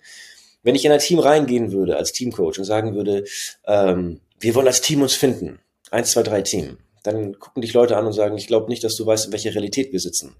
[0.63, 3.25] Wenn ich in ein Team reingehen würde als Teamcoach und sagen würde,
[3.67, 5.59] ähm, wir wollen als Team uns finden,
[5.91, 8.97] eins, zwei, drei Team, dann gucken dich Leute an und sagen, ich glaube nicht, dass
[8.97, 10.35] du weißt, in welcher Realität wir sitzen.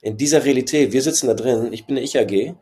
[0.00, 2.54] In dieser Realität, wir sitzen da drin, ich bin eine Ich-AG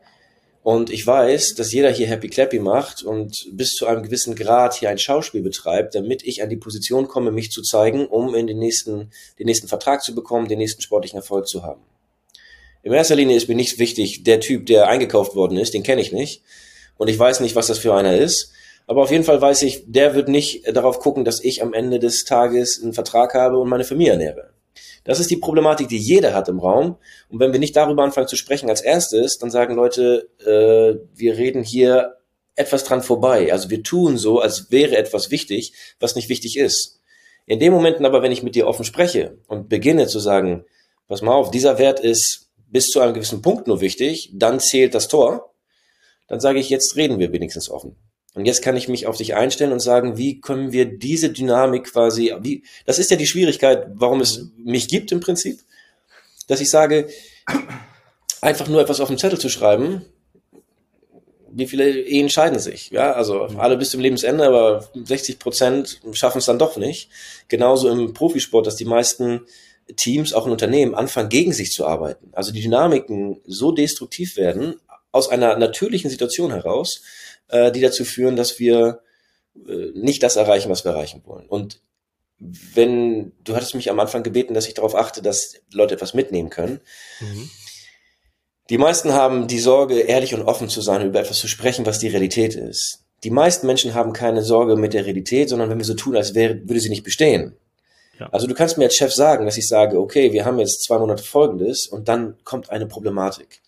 [0.63, 4.73] und ich weiß, dass jeder hier Happy Clappy macht und bis zu einem gewissen Grad
[4.73, 8.47] hier ein Schauspiel betreibt, damit ich an die Position komme, mich zu zeigen, um in
[8.47, 11.81] den nächsten, den nächsten Vertrag zu bekommen, den nächsten sportlichen Erfolg zu haben.
[12.85, 16.01] In erster Linie ist mir nicht wichtig, der Typ, der eingekauft worden ist, den kenne
[16.01, 16.43] ich nicht.
[16.97, 18.51] Und ich weiß nicht, was das für einer ist.
[18.85, 21.97] Aber auf jeden Fall weiß ich, der wird nicht darauf gucken, dass ich am Ende
[21.97, 24.51] des Tages einen Vertrag habe und meine Familie ernähre.
[25.03, 26.97] Das ist die Problematik, die jeder hat im Raum.
[27.27, 31.37] Und wenn wir nicht darüber anfangen zu sprechen als erstes, dann sagen Leute, äh, wir
[31.37, 32.17] reden hier
[32.53, 33.51] etwas dran vorbei.
[33.51, 37.01] Also wir tun so, als wäre etwas wichtig, was nicht wichtig ist.
[37.47, 40.65] In dem Momenten aber, wenn ich mit dir offen spreche und beginne zu sagen,
[41.07, 42.44] pass mal auf, dieser Wert ist
[42.75, 45.53] bis zu einem gewissen Punkt nur wichtig, dann zählt das Tor,
[46.27, 47.95] dann sage ich, jetzt reden wir wenigstens offen.
[48.33, 51.93] Und jetzt kann ich mich auf dich einstellen und sagen, wie können wir diese Dynamik
[51.93, 55.61] quasi, wie, das ist ja die Schwierigkeit, warum es mich gibt im Prinzip,
[56.49, 57.07] dass ich sage,
[58.41, 60.03] einfach nur etwas auf dem Zettel zu schreiben,
[61.49, 62.89] wie viele Ehen scheiden sich?
[62.89, 63.61] Ja, also mhm.
[63.61, 67.09] alle bis zum Lebensende, aber 60 Prozent schaffen es dann doch nicht.
[67.47, 69.45] Genauso im Profisport, dass die meisten
[69.95, 72.29] Teams, auch in Unternehmen, anfangen, gegen sich zu arbeiten.
[72.33, 74.75] Also die Dynamiken so destruktiv werden,
[75.11, 77.01] aus einer natürlichen Situation heraus,
[77.47, 79.01] äh, die dazu führen, dass wir
[79.55, 81.47] äh, nicht das erreichen, was wir erreichen wollen.
[81.47, 81.81] Und
[82.37, 86.49] wenn, du hattest mich am Anfang gebeten, dass ich darauf achte, dass Leute etwas mitnehmen
[86.49, 86.81] können.
[87.21, 87.49] Mhm.
[88.69, 91.99] Die meisten haben die Sorge, ehrlich und offen zu sein, über etwas zu sprechen, was
[91.99, 93.05] die Realität ist.
[93.23, 96.35] Die meisten Menschen haben keine Sorge mit der Realität, sondern wenn wir so tun, als
[96.35, 97.55] wäre, würde sie nicht bestehen.
[98.19, 98.29] Ja.
[98.31, 100.97] Also du kannst mir als Chef sagen, dass ich sage, okay, wir haben jetzt zwei
[100.97, 103.61] Monate Folgendes und dann kommt eine Problematik.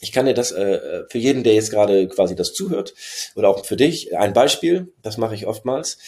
[0.00, 2.94] Ich kann dir das äh, für jeden, der jetzt gerade quasi das zuhört,
[3.34, 5.98] oder auch für dich, ein Beispiel, das mache ich oftmals,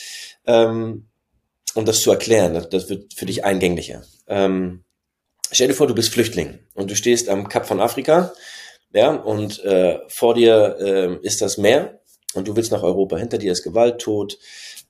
[0.47, 1.09] ähm,
[1.75, 2.55] um das zu erklären.
[2.55, 4.03] Das, das wird für dich eingänglicher.
[4.29, 4.85] Ähm,
[5.55, 8.33] Stell dir vor, du bist Flüchtling und du stehst am Kap von Afrika,
[8.95, 12.01] ja, und äh, vor dir äh, ist das Meer
[12.33, 13.19] und du willst nach Europa.
[13.19, 14.39] Hinter dir ist Gewalt, Tod,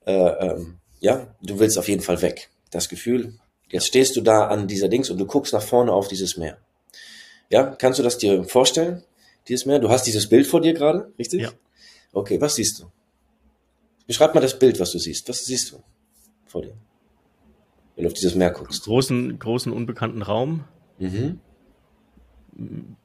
[0.06, 2.48] äh, ähm, ja, du willst auf jeden Fall weg.
[2.70, 3.34] Das Gefühl,
[3.68, 6.56] jetzt stehst du da an dieser Dings und du guckst nach vorne auf dieses Meer.
[7.50, 9.02] Ja, kannst du das dir vorstellen,
[9.48, 9.80] dieses Meer?
[9.80, 11.42] Du hast dieses Bild vor dir gerade, richtig?
[11.42, 11.52] Ja.
[12.12, 12.86] Okay, was siehst du?
[14.06, 15.28] Beschreib mal das Bild, was du siehst.
[15.28, 15.82] Was siehst du
[16.46, 16.74] vor dir?
[17.94, 18.84] wenn du auf dieses Meer guckst.
[18.84, 20.64] Großen, großen unbekannten Raum.
[20.98, 21.40] Mhm.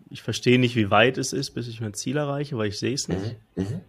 [0.10, 2.94] Ich verstehe nicht, wie weit es ist, bis ich mein Ziel erreiche, weil ich sehe
[2.94, 3.36] es nicht.
[3.56, 3.64] Mhm.
[3.64, 3.82] Mhm.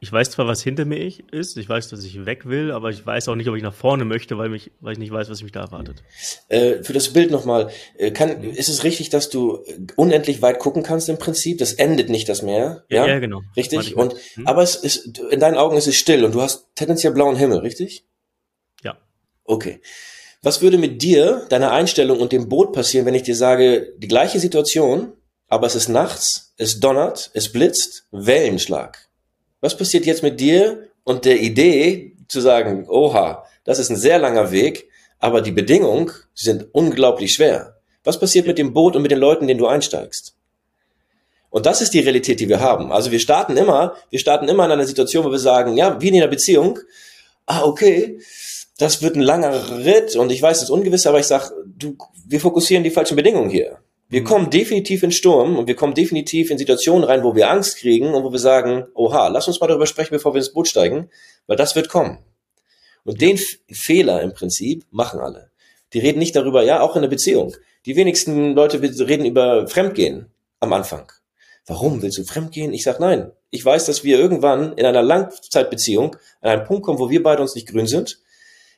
[0.00, 3.04] Ich weiß zwar, was hinter mir ist, ich weiß, dass ich weg will, aber ich
[3.04, 5.42] weiß auch nicht, ob ich nach vorne möchte, weil, mich, weil ich nicht weiß, was
[5.42, 6.04] mich da erwartet.
[6.48, 9.64] Äh, für das Bild nochmal, äh, kann, ist es richtig, dass du
[9.96, 11.58] unendlich weit gucken kannst im Prinzip?
[11.58, 12.84] Das endet nicht das Meer?
[12.88, 13.42] Ja, ja, ja genau.
[13.56, 13.96] Richtig?
[13.96, 14.46] Und, hm.
[14.46, 17.58] Aber es ist, in deinen Augen ist es still und du hast tendenziell blauen Himmel,
[17.58, 18.04] richtig?
[19.48, 19.80] Okay.
[20.42, 24.06] Was würde mit dir, deiner Einstellung und dem Boot passieren, wenn ich dir sage, die
[24.06, 25.14] gleiche Situation,
[25.48, 29.07] aber es ist nachts, es donnert, es blitzt, Wellenschlag.
[29.60, 34.18] Was passiert jetzt mit dir und der Idee zu sagen, oha, das ist ein sehr
[34.18, 37.78] langer Weg, aber die Bedingungen sind unglaublich schwer.
[38.04, 40.34] Was passiert mit dem Boot und mit den Leuten, denen du einsteigst?
[41.50, 42.92] Und das ist die Realität, die wir haben.
[42.92, 46.08] Also wir starten immer, wir starten immer in einer Situation, wo wir sagen, ja, wie
[46.08, 46.78] in einer Beziehung,
[47.46, 48.20] ah, okay,
[48.78, 51.96] das wird ein langer Ritt und ich weiß, es ist ungewiss, aber ich sag, du,
[52.26, 53.78] wir fokussieren die falschen Bedingungen hier.
[54.10, 57.76] Wir kommen definitiv in Sturm und wir kommen definitiv in Situationen rein, wo wir Angst
[57.76, 60.66] kriegen und wo wir sagen, oha, lass uns mal darüber sprechen, bevor wir ins Boot
[60.66, 61.10] steigen,
[61.46, 62.18] weil das wird kommen.
[63.04, 65.50] Und den F Fehler im Prinzip machen alle.
[65.92, 67.54] Die reden nicht darüber, ja, auch in der Beziehung.
[67.84, 71.12] Die wenigsten Leute reden über Fremdgehen am Anfang.
[71.66, 72.72] Warum willst du fremdgehen?
[72.72, 73.30] Ich sag nein.
[73.50, 77.42] Ich weiß, dass wir irgendwann in einer Langzeitbeziehung an einen Punkt kommen, wo wir beide
[77.42, 78.20] uns nicht grün sind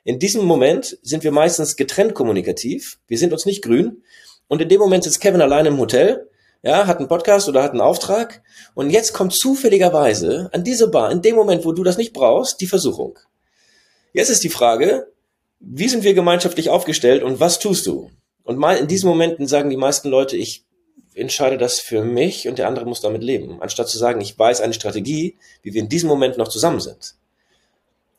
[0.03, 2.99] in diesem Moment sind wir meistens getrennt kommunikativ.
[3.07, 4.03] Wir sind uns nicht grün.
[4.51, 6.29] Und in dem Moment sitzt Kevin allein im Hotel,
[6.63, 8.43] ja, hat einen Podcast oder hat einen Auftrag.
[8.75, 12.61] Und jetzt kommt zufälligerweise an diese Bar, in dem Moment, wo du das nicht brauchst,
[12.61, 13.17] die Versuchung.
[14.13, 15.07] Jetzt ist die Frage,
[15.61, 18.11] wie sind wir gemeinschaftlich aufgestellt und was tust du?
[18.43, 20.65] Und mal in diesen Momenten sagen die meisten Leute, ich
[21.15, 24.63] entscheide das für mich und der andere muss damit leben, anstatt zu sagen, ich weiß
[24.63, 27.15] eine Strategie, wie wir in diesem Moment noch zusammen sind.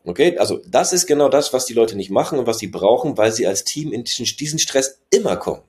[0.05, 3.17] Okay, also das ist genau das, was die Leute nicht machen und was sie brauchen,
[3.17, 5.63] weil sie als Team in diesen Stress immer kommen.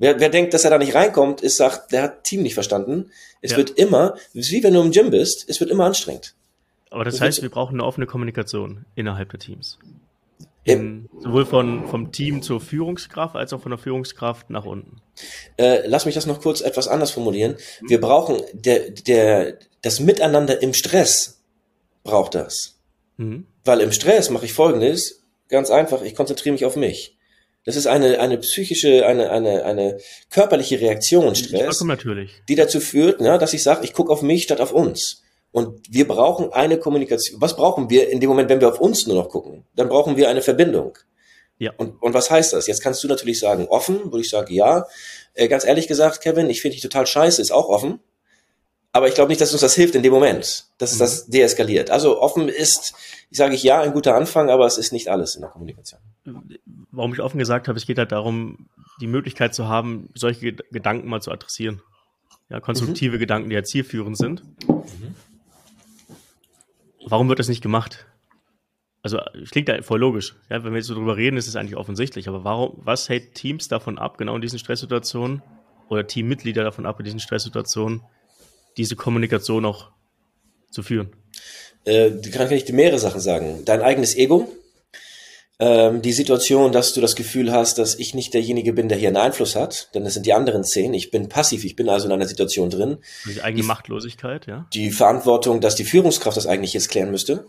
[0.00, 3.10] Wer, wer denkt, dass er da nicht reinkommt, ist sagt, der hat Team nicht verstanden.
[3.42, 3.58] Es ja.
[3.58, 6.34] wird immer, wie wenn du im Gym bist, es wird immer anstrengend.
[6.88, 9.78] Aber das, das heißt, wir brauchen eine offene Kommunikation innerhalb der Teams.
[10.64, 15.02] In, sowohl von, vom Team zur Führungskraft als auch von der Führungskraft nach unten.
[15.58, 17.56] Äh, lass mich das noch kurz etwas anders formulieren.
[17.86, 21.42] Wir brauchen der, der, das Miteinander im Stress
[22.04, 22.78] braucht das.
[23.18, 23.46] Mhm.
[23.64, 27.18] Weil im Stress mache ich folgendes, ganz einfach, ich konzentriere mich auf mich.
[27.64, 29.98] Das ist eine, eine psychische, eine, eine, eine
[30.30, 32.42] körperliche Reaktion, Stress, natürlich.
[32.48, 35.22] die dazu führt, ne, dass ich sage, ich gucke auf mich statt auf uns.
[35.52, 37.40] Und wir brauchen eine Kommunikation.
[37.40, 39.64] Was brauchen wir in dem Moment, wenn wir auf uns nur noch gucken?
[39.74, 40.96] Dann brauchen wir eine Verbindung.
[41.58, 41.72] Ja.
[41.76, 42.66] Und, und was heißt das?
[42.66, 44.86] Jetzt kannst du natürlich sagen, offen, wo ich sage, ja.
[45.34, 48.00] Äh, ganz ehrlich gesagt, Kevin, ich finde dich total scheiße, ist auch offen.
[48.92, 51.00] Aber ich glaube nicht, dass uns das hilft in dem Moment, dass es mhm.
[51.00, 51.90] das deeskaliert.
[51.90, 52.94] Also offen ist,
[53.30, 56.00] ich sage ich ja, ein guter Anfang, aber es ist nicht alles in der Kommunikation.
[56.90, 58.68] Warum ich offen gesagt habe, es geht halt darum,
[59.00, 61.82] die Möglichkeit zu haben, solche Gedanken mal zu adressieren.
[62.48, 63.20] Ja, konstruktive mhm.
[63.20, 64.42] Gedanken, die ja zielführend sind.
[64.68, 65.14] Mhm.
[67.06, 68.06] Warum wird das nicht gemacht?
[69.02, 69.18] Also
[69.50, 70.34] klingt ja voll logisch.
[70.50, 72.28] Ja, wenn wir jetzt so drüber reden, ist es eigentlich offensichtlich.
[72.28, 75.42] Aber warum, was hält Teams davon ab, genau in diesen Stresssituationen
[75.88, 78.02] oder Teammitglieder davon ab, in diesen Stresssituationen
[78.76, 79.90] diese Kommunikation auch
[80.70, 81.10] zu führen?
[81.84, 83.64] Äh, kann ich dir mehrere Sachen sagen.
[83.64, 84.52] Dein eigenes Ego.
[85.62, 89.08] Ähm, die Situation, dass du das Gefühl hast, dass ich nicht derjenige bin, der hier
[89.08, 90.94] einen Einfluss hat, denn es sind die anderen zehn.
[90.94, 92.96] Ich bin passiv, ich bin also in einer Situation drin.
[93.26, 94.66] Die eigene die, Machtlosigkeit, ja.
[94.72, 97.44] Die Verantwortung, dass die Führungskraft das eigentlich jetzt klären müsste.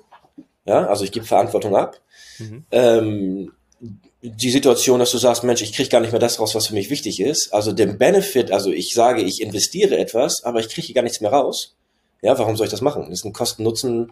[0.65, 2.01] Ja, also ich gebe Verantwortung ab.
[2.37, 2.65] Mhm.
[2.71, 3.51] Ähm,
[4.21, 6.73] die Situation, dass du sagst, Mensch, ich kriege gar nicht mehr das raus, was für
[6.73, 7.53] mich wichtig ist.
[7.53, 11.31] Also den Benefit, also ich sage, ich investiere etwas, aber ich kriege gar nichts mehr
[11.31, 11.75] raus.
[12.21, 13.05] Ja, warum soll ich das machen?
[13.09, 14.11] Das ist ein Kosten-Nutzen,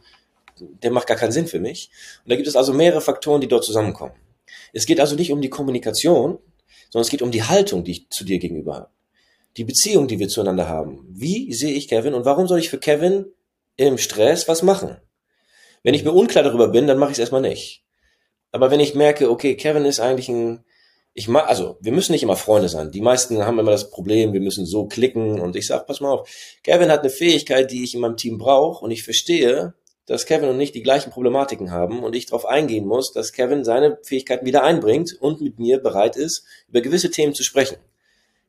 [0.59, 1.89] der macht gar keinen Sinn für mich.
[2.23, 4.13] Und da gibt es also mehrere Faktoren, die dort zusammenkommen.
[4.73, 6.39] Es geht also nicht um die Kommunikation,
[6.89, 8.89] sondern es geht um die Haltung, die ich zu dir gegenüber habe.
[9.57, 11.05] Die Beziehung, die wir zueinander haben.
[11.09, 13.25] Wie sehe ich Kevin und warum soll ich für Kevin
[13.77, 14.97] im Stress was machen?
[15.83, 17.83] Wenn ich mir unklar darüber bin, dann mache ich es erstmal nicht.
[18.51, 20.63] Aber wenn ich merke, okay, Kevin ist eigentlich ein,
[21.13, 22.91] ich mag, also wir müssen nicht immer Freunde sein.
[22.91, 26.11] Die meisten haben immer das Problem, wir müssen so klicken und ich sag, pass mal
[26.11, 26.29] auf,
[26.63, 29.73] Kevin hat eine Fähigkeit, die ich in meinem Team brauche und ich verstehe,
[30.09, 33.63] dass Kevin und ich die gleichen Problematiken haben und ich darauf eingehen muss, dass Kevin
[33.63, 37.77] seine Fähigkeiten wieder einbringt und mit mir bereit ist, über gewisse Themen zu sprechen.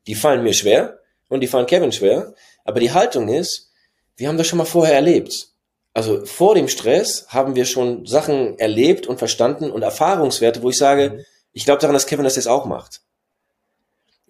[0.07, 3.71] Die fallen mir schwer und die fallen Kevin schwer, aber die Haltung ist,
[4.17, 5.51] wir haben das schon mal vorher erlebt
[5.93, 10.77] also vor dem Stress haben wir schon Sachen erlebt und verstanden und Erfahrungswerte, wo ich
[10.77, 13.01] sage, ich glaube daran, dass Kevin das jetzt auch macht.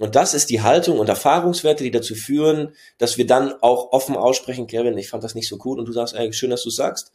[0.01, 4.15] Und das ist die Haltung und Erfahrungswerte, die dazu führen, dass wir dann auch offen
[4.17, 6.71] aussprechen, Kevin, ich fand das nicht so cool und du sagst, ey, schön, dass du
[6.71, 7.11] sagst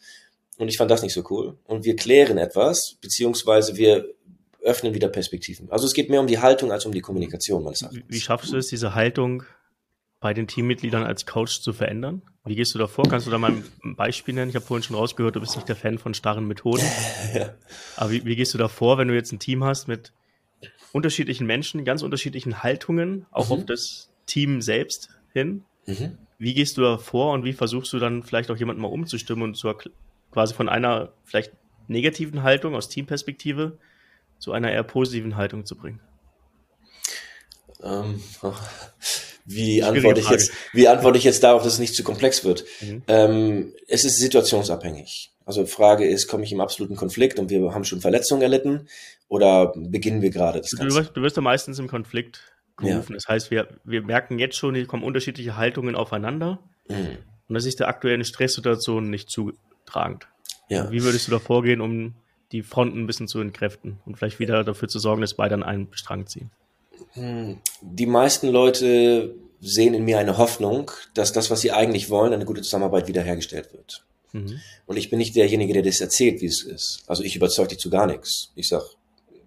[0.56, 1.58] und ich fand das nicht so cool.
[1.64, 4.06] Und wir klären etwas, beziehungsweise wir
[4.62, 5.68] öffnen wieder Perspektiven.
[5.68, 8.04] Also es geht mehr um die Haltung als um die Kommunikation, meines Erachtens.
[8.06, 9.42] Wie schaffst du es, diese Haltung
[10.20, 12.22] bei den Teammitgliedern als Coach zu verändern?
[12.44, 13.08] Wie gehst du da vor?
[13.08, 13.50] Kannst du da mal
[13.82, 14.50] ein Beispiel nennen?
[14.50, 16.84] Ich habe vorhin schon rausgehört, du bist nicht der Fan von starren Methoden.
[17.34, 17.52] ja.
[17.96, 20.12] Aber wie, wie, gehst du da vor, wenn du jetzt ein Team hast mit
[20.92, 23.52] unterschiedlichen Menschen, ganz unterschiedlichen Haltungen, auch mhm.
[23.52, 25.64] auf das Team selbst hin?
[25.86, 26.18] Mhm.
[26.38, 29.42] Wie gehst du da vor und wie versuchst du dann vielleicht auch jemanden mal umzustimmen
[29.42, 29.78] und zur,
[30.32, 31.52] quasi von einer vielleicht
[31.88, 33.78] negativen Haltung aus Teamperspektive
[34.38, 36.00] zu einer eher positiven Haltung zu bringen?
[37.82, 38.22] Ähm,
[39.44, 42.64] wie antworte ich jetzt, wie antworte ich jetzt darauf, dass es nicht zu komplex wird?
[42.80, 43.02] Mhm.
[43.06, 45.32] Ähm, es ist situationsabhängig.
[45.46, 48.88] Also Frage ist, komme ich im absoluten Konflikt und wir haben schon Verletzungen erlitten
[49.28, 51.04] oder beginnen wir gerade das du, Ganze?
[51.14, 52.40] Du wirst ja meistens im Konflikt
[52.76, 53.12] gerufen.
[53.12, 53.14] Ja.
[53.14, 57.18] Das heißt, wir, wir merken jetzt schon, hier kommen unterschiedliche Haltungen aufeinander mhm.
[57.48, 60.26] und das ist der aktuellen Stresssituation nicht zutragend.
[60.68, 60.90] Ja.
[60.90, 62.14] Wie würdest du da vorgehen, um
[62.50, 65.62] die Fronten ein bisschen zu entkräften und vielleicht wieder dafür zu sorgen, dass beide an
[65.62, 66.50] einen Strang ziehen?
[67.12, 72.32] Hm, die meisten Leute sehen in mir eine Hoffnung, dass das, was sie eigentlich wollen,
[72.32, 74.04] eine gute Zusammenarbeit wiederhergestellt wird.
[74.36, 74.60] Mhm.
[74.86, 77.02] Und ich bin nicht derjenige, der das erzählt, wie es ist.
[77.06, 78.52] Also ich überzeuge dich zu gar nichts.
[78.54, 78.82] Ich sag,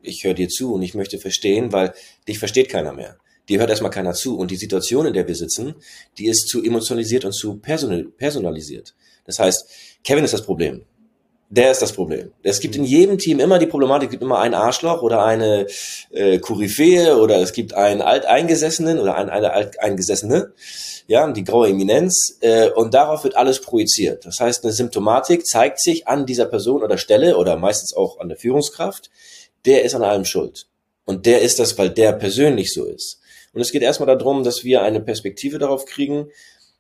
[0.02, 1.93] ich höre dir zu und ich möchte verstehen, weil
[2.28, 3.17] dich versteht keiner mehr.
[3.47, 4.38] Dir hört erstmal keiner zu.
[4.38, 5.75] Und die Situation, in der wir sitzen,
[6.17, 8.95] die ist zu emotionalisiert und zu personalisiert.
[9.25, 9.67] Das heißt,
[10.04, 10.84] Kevin ist das Problem.
[11.51, 12.31] Der ist das Problem.
[12.43, 15.65] Es gibt in jedem Team immer die Problematik, es gibt immer ein Arschloch oder eine
[16.12, 20.53] äh, Koryphäe oder es gibt einen Alteingesessenen oder ein, eine Alteingesessene,
[21.07, 24.27] ja, die graue Eminenz äh, und darauf wird alles projiziert.
[24.27, 28.29] Das heißt, eine Symptomatik zeigt sich an dieser Person oder Stelle oder meistens auch an
[28.29, 29.09] der Führungskraft,
[29.65, 30.67] der ist an allem schuld.
[31.05, 33.19] Und der ist das, weil der persönlich so ist.
[33.53, 36.27] Und es geht erstmal darum, dass wir eine Perspektive darauf kriegen,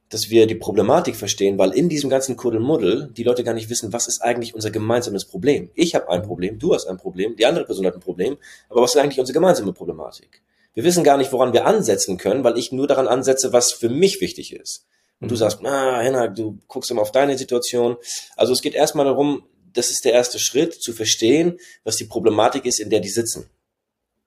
[0.09, 3.93] dass wir die Problematik verstehen, weil in diesem ganzen Kuddelmuddel die Leute gar nicht wissen,
[3.93, 5.69] was ist eigentlich unser gemeinsames Problem.
[5.75, 8.37] Ich habe ein Problem, du hast ein Problem, die andere Person hat ein Problem,
[8.69, 10.41] aber was ist eigentlich unsere gemeinsame Problematik?
[10.73, 13.89] Wir wissen gar nicht, woran wir ansetzen können, weil ich nur daran ansetze, was für
[13.89, 14.85] mich wichtig ist.
[15.19, 15.39] Und du mhm.
[15.39, 17.97] sagst, ah, Henna, du guckst immer auf deine Situation.
[18.35, 19.43] Also es geht erstmal darum,
[19.73, 23.49] das ist der erste Schritt, zu verstehen, was die Problematik ist, in der die sitzen.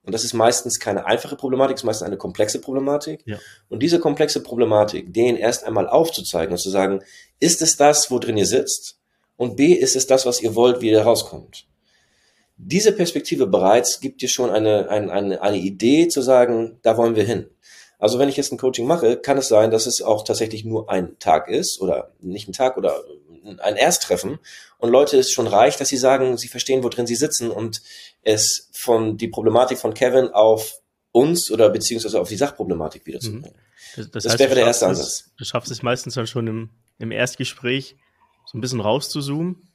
[0.05, 3.23] Und das ist meistens keine einfache Problematik, ist meistens eine komplexe Problematik.
[3.25, 3.38] Ja.
[3.69, 7.03] Und diese komplexe Problematik, denen erst einmal aufzuzeigen und zu sagen,
[7.38, 8.99] ist es das, wo drin ihr sitzt?
[9.37, 11.67] Und B, ist es das, was ihr wollt, wie ihr rauskommt?
[12.57, 17.17] Diese Perspektive bereits gibt dir schon eine, eine, eine, eine Idee zu sagen, da wollen
[17.17, 17.49] wir hin.
[18.03, 20.91] Also wenn ich jetzt ein Coaching mache, kann es sein, dass es auch tatsächlich nur
[20.91, 23.01] ein Tag ist oder nicht ein Tag oder
[23.61, 24.41] ein Ersttreffen
[24.79, 27.81] und Leute ist schon reich, dass sie sagen, sie verstehen, wo drin sie sitzen und
[28.23, 30.81] es von die Problematik von Kevin auf
[31.12, 33.53] uns oder beziehungsweise auf die Sachproblematik wiederzubringen.
[33.53, 33.95] Mhm.
[33.95, 35.31] Das, das, das heißt, wäre der erste Ansatz.
[35.37, 37.95] Du schaffst es meistens dann schon im, im Erstgespräch
[38.47, 39.71] so ein bisschen rauszuzoomen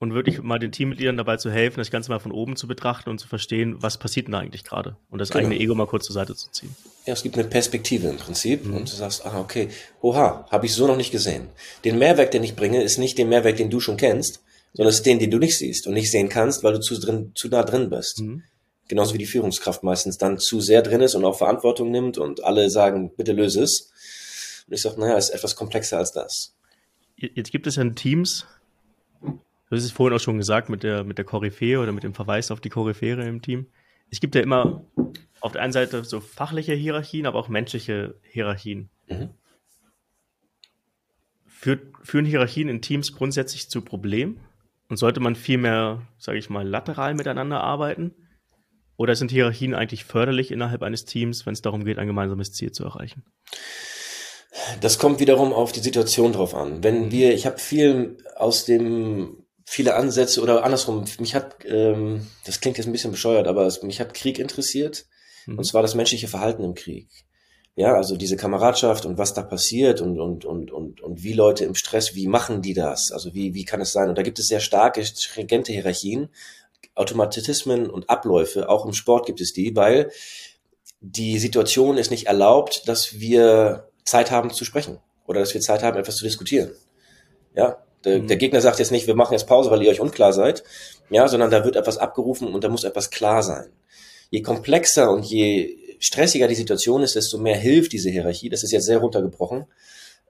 [0.00, 3.10] und wirklich mal den Teammitgliedern dabei zu helfen, das Ganze mal von oben zu betrachten
[3.10, 5.44] und zu verstehen, was passiert denn da eigentlich gerade und das genau.
[5.44, 6.74] eigene Ego mal kurz zur Seite zu ziehen.
[7.06, 8.78] Ja, es gibt eine Perspektive im Prinzip mhm.
[8.78, 9.68] und du sagst, ah, okay,
[10.00, 11.48] oha, habe ich so noch nicht gesehen.
[11.84, 14.96] Den Mehrwert, den ich bringe, ist nicht der Mehrwert, den du schon kennst, sondern es
[14.96, 17.48] ist den, den du nicht siehst und nicht sehen kannst, weil du zu, drin, zu
[17.48, 18.20] nah drin bist.
[18.20, 18.42] Mhm.
[18.88, 22.42] Genauso wie die Führungskraft meistens dann zu sehr drin ist und auch Verantwortung nimmt und
[22.42, 23.92] alle sagen, bitte löse es.
[24.66, 26.54] Und ich sage, naja, es ist etwas komplexer als das.
[27.16, 28.46] Jetzt gibt es ja Teams
[29.70, 32.12] Du hast es vorhin auch schon gesagt mit der, mit der Koryphäe oder mit dem
[32.12, 33.66] Verweis auf die Koryphäre im Team.
[34.10, 34.84] Es gibt ja immer
[35.40, 38.90] auf der einen Seite so fachliche Hierarchien, aber auch menschliche Hierarchien.
[39.06, 39.30] Mhm.
[41.46, 44.40] Führt, führen Hierarchien in Teams grundsätzlich zu Problemen?
[44.88, 48.12] Und sollte man viel mehr, sage ich mal, lateral miteinander arbeiten?
[48.96, 52.72] Oder sind Hierarchien eigentlich förderlich innerhalb eines Teams, wenn es darum geht, ein gemeinsames Ziel
[52.72, 53.22] zu erreichen?
[54.80, 56.82] Das kommt wiederum auf die Situation drauf an.
[56.82, 57.12] Wenn mhm.
[57.12, 62.76] wir, ich habe viel aus dem viele Ansätze oder andersrum, mich hat, ähm, das klingt
[62.76, 65.06] jetzt ein bisschen bescheuert, aber es, mich hat Krieg interessiert.
[65.46, 65.58] Mhm.
[65.58, 67.08] Und zwar das menschliche Verhalten im Krieg.
[67.76, 71.64] Ja, also diese Kameradschaft und was da passiert und, und, und, und, und wie Leute
[71.64, 73.12] im Stress, wie machen die das?
[73.12, 74.08] Also wie, wie kann es sein?
[74.08, 76.30] Und da gibt es sehr starke, stringente Hierarchien,
[76.96, 78.68] Automatismen und Abläufe.
[78.68, 80.10] Auch im Sport gibt es die, weil
[81.00, 85.84] die Situation es nicht erlaubt, dass wir Zeit haben zu sprechen oder dass wir Zeit
[85.84, 86.72] haben, etwas zu diskutieren.
[87.54, 88.28] Ja, der, mhm.
[88.28, 90.62] der Gegner sagt jetzt nicht, wir machen jetzt Pause, weil ihr euch unklar seid,
[91.10, 93.70] ja, sondern da wird etwas abgerufen und da muss etwas klar sein.
[94.30, 98.48] Je komplexer und je stressiger die Situation ist, desto mehr hilft diese Hierarchie.
[98.48, 99.66] Das ist jetzt sehr runtergebrochen.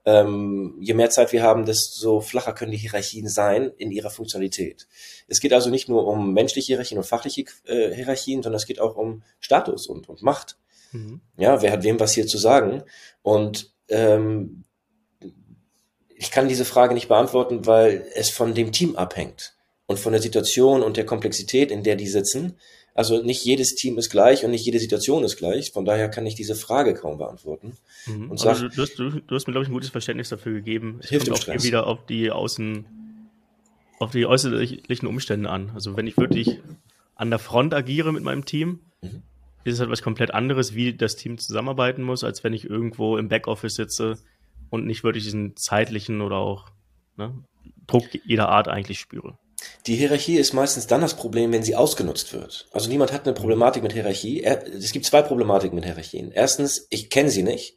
[0.05, 4.89] Ähm, je mehr Zeit wir haben, desto flacher können die Hierarchien sein in ihrer Funktionalität.
[5.29, 8.81] Es geht also nicht nur um menschliche Hierarchien und fachliche äh, Hierarchien, sondern es geht
[8.81, 10.57] auch um Status und, und Macht.
[10.93, 11.21] Mhm.
[11.37, 12.83] Ja, wer hat wem was hier zu sagen?
[13.23, 14.65] Und ähm,
[16.21, 19.55] ich kann diese Frage nicht beantworten, weil es von dem Team abhängt
[19.87, 22.57] und von der Situation und der Komplexität, in der die sitzen.
[22.95, 25.73] Also nicht jedes Team ist gleich und nicht jede Situation ist gleich.
[25.73, 27.79] Von daher kann ich diese Frage kaum beantworten.
[28.05, 28.31] Mhm.
[28.31, 30.99] Und sag, du, hast, du, du, hast, mir, glaube ich, ein gutes Verständnis dafür gegeben.
[31.03, 32.85] Es hilft kommt auch wieder auf die Außen,
[33.99, 35.71] auf die äußerlichen Umstände an.
[35.75, 36.61] Also wenn ich wirklich
[37.15, 39.23] an der Front agiere mit meinem Team, mhm.
[39.65, 43.17] ist es halt was komplett anderes, wie das Team zusammenarbeiten muss, als wenn ich irgendwo
[43.17, 44.19] im Backoffice sitze
[44.71, 46.67] und nicht wirklich diesen zeitlichen oder auch
[47.17, 47.45] ne,
[47.87, 49.39] Druck jeder Art eigentlich spüre.
[49.87, 52.69] Die Hierarchie ist meistens dann das Problem, wenn sie ausgenutzt wird.
[52.73, 54.43] Also niemand hat eine Problematik mit Hierarchie.
[54.43, 56.33] Es gibt zwei Problematiken mit Hierarchien.
[56.33, 57.77] Erstens, ich kenne sie nicht.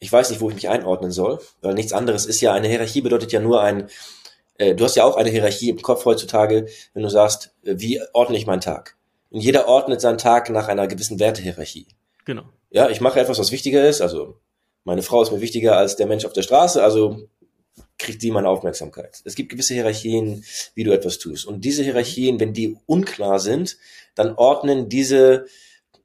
[0.00, 3.00] Ich weiß nicht, wo ich mich einordnen soll, weil nichts anderes ist ja, eine Hierarchie
[3.00, 3.88] bedeutet ja nur ein,
[4.58, 8.00] äh, du hast ja auch eine Hierarchie im Kopf heutzutage, wenn du sagst, äh, wie
[8.12, 8.96] ordne ich meinen Tag?
[9.30, 11.86] Und jeder ordnet seinen Tag nach einer gewissen Wertehierarchie.
[12.24, 12.44] Genau.
[12.70, 14.40] Ja, ich mache etwas, was wichtiger ist, also
[14.84, 17.28] meine Frau ist mir wichtiger als der Mensch auf der Straße, also
[17.98, 19.22] kriegt sie meine Aufmerksamkeit.
[19.24, 20.44] Es gibt gewisse Hierarchien,
[20.74, 21.46] wie du etwas tust.
[21.46, 23.78] Und diese Hierarchien, wenn die unklar sind,
[24.14, 25.46] dann ordnen diese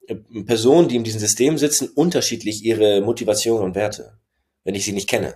[0.06, 0.14] äh,
[0.44, 4.18] Personen, die in diesem System sitzen, unterschiedlich ihre Motivation und Werte,
[4.64, 5.34] wenn ich sie nicht kenne.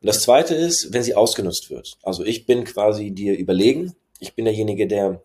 [0.00, 1.98] Und das zweite ist, wenn sie ausgenutzt wird.
[2.02, 3.94] Also ich bin quasi dir überlegen.
[4.18, 5.22] Ich bin derjenige, der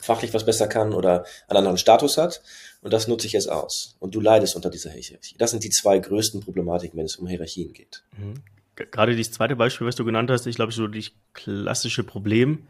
[0.00, 2.42] fachlich was besser kann oder einen anderen Status hat.
[2.84, 3.96] Und das nutze ich jetzt aus.
[3.98, 5.36] Und du leidest unter dieser Hierarchie.
[5.38, 8.04] Das sind die zwei größten Problematiken, wenn es um Hierarchien geht.
[8.18, 8.34] Mhm.
[8.76, 12.66] Gerade dieses zweite Beispiel, was du genannt hast, ich glaube, so das klassische Problem,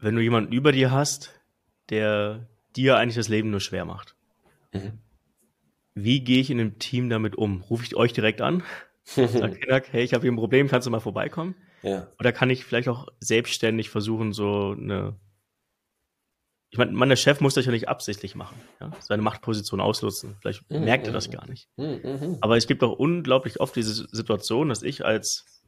[0.00, 1.32] wenn du jemanden über dir hast,
[1.90, 4.14] der dir eigentlich das Leben nur schwer macht.
[4.72, 5.00] Mhm.
[5.96, 7.62] Wie gehe ich in einem Team damit um?
[7.62, 8.62] Rufe ich euch direkt an?
[9.04, 11.56] Sag, hey, ich habe hier ein Problem, kannst du mal vorbeikommen?
[11.82, 12.06] Ja.
[12.20, 15.16] Oder kann ich vielleicht auch selbstständig versuchen, so eine
[16.70, 18.90] ich meine, mein Chef muss das ja nicht absichtlich machen, ja?
[19.00, 20.36] seine Machtposition ausnutzen.
[20.40, 21.32] Vielleicht mhm, merkt er das mhm.
[21.32, 21.68] gar nicht.
[21.76, 22.38] Mhm, mhm.
[22.40, 25.62] Aber es gibt auch unglaublich oft diese Situation, dass ich als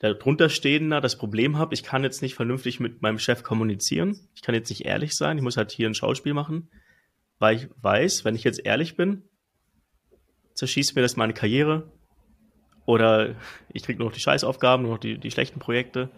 [0.00, 4.28] der drunterstehender das Problem habe, ich kann jetzt nicht vernünftig mit meinem Chef kommunizieren.
[4.34, 5.38] Ich kann jetzt nicht ehrlich sein.
[5.38, 6.70] Ich muss halt hier ein Schauspiel machen,
[7.38, 9.22] weil ich weiß, wenn ich jetzt ehrlich bin,
[10.54, 11.92] zerschießt mir das meine Karriere
[12.86, 13.34] oder
[13.72, 16.10] ich kriege nur noch die Scheißaufgaben, nur noch die, die schlechten Projekte.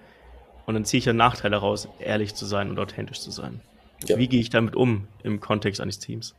[0.67, 3.61] Und dann ziehe ich einen Nachteil daraus, ehrlich zu sein und authentisch zu sein.
[4.07, 4.19] Ja.
[4.19, 6.35] Wie gehe ich damit um im Kontext eines Teams?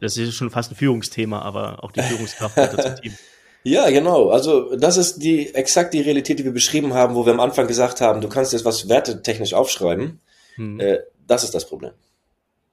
[0.00, 3.14] Das ist schon fast ein Führungsthema, aber auch die Führungskraft gehört zum Team.
[3.66, 4.28] Ja, genau.
[4.28, 7.66] Also das ist die exakt die Realität, die wir beschrieben haben, wo wir am Anfang
[7.66, 10.20] gesagt haben, du kannst jetzt was wertetechnisch aufschreiben.
[10.56, 10.80] Hm.
[10.80, 11.92] Äh, das ist das Problem.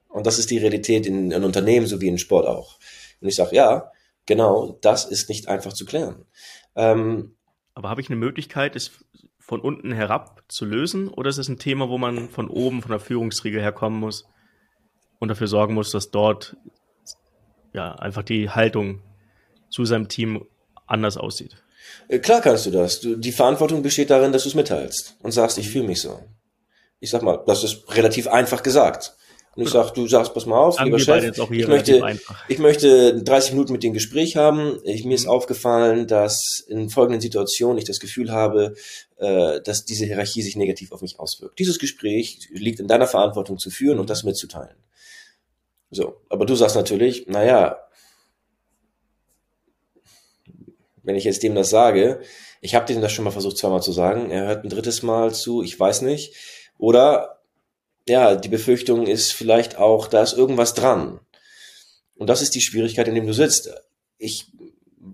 [0.10, 2.78] Und das ist die Realität in, in Unternehmen sowie in Sport auch.
[3.22, 3.90] Und ich sage, ja,
[4.26, 6.26] genau, das ist nicht einfach zu klären.
[6.76, 7.36] Ähm,
[7.74, 8.92] aber habe ich eine Möglichkeit, es
[9.52, 11.10] von unten herab zu lösen?
[11.10, 14.24] Oder ist es ein Thema, wo man von oben, von der Führungsriege herkommen muss
[15.20, 16.56] und dafür sorgen muss, dass dort
[17.74, 19.02] ja einfach die Haltung
[19.70, 20.46] zu seinem Team
[20.88, 21.62] anders aussieht?
[22.08, 23.02] Äh, klar kannst du das.
[23.02, 26.18] Die Verantwortung besteht darin, dass du es mitteilst und sagst, ich fühle mich so.
[27.02, 29.18] Ich sag mal, das ist relativ einfach gesagt.
[29.56, 33.52] Und ich sag, du sagst, pass mal auf, lieber Chef, ich möchte, ich möchte 30
[33.52, 34.80] Minuten mit dir ein Gespräch haben.
[34.86, 35.32] Ich, mir ist mhm.
[35.32, 38.76] aufgefallen, dass in folgenden Situationen ich das Gefühl habe,
[39.18, 41.60] äh, dass diese Hierarchie sich negativ auf mich auswirkt.
[41.60, 44.78] Dieses Gespräch liegt in deiner Verantwortung zu führen und das mitzuteilen.
[45.90, 47.78] So, aber du sagst natürlich, naja,
[51.04, 52.22] wenn ich jetzt dem das sage,
[52.62, 54.30] Ich habe dem das schon mal versucht, zweimal zu sagen.
[54.30, 56.36] Er hört ein drittes Mal zu, ich weiß nicht.
[56.78, 57.41] Oder
[58.08, 61.20] ja, die Befürchtung ist vielleicht auch, da ist irgendwas dran.
[62.16, 63.74] Und das ist die Schwierigkeit, in dem du sitzt.
[64.18, 64.48] Ich,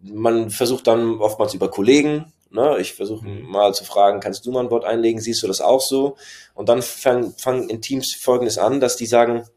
[0.03, 2.77] man versucht dann oftmals über Kollegen, ne?
[2.79, 3.49] ich versuche mhm.
[3.49, 6.17] mal zu fragen, kannst du mal ein Wort einlegen, siehst du das auch so?
[6.53, 9.47] Und dann fangen fang in Teams Folgendes an, dass die sagen,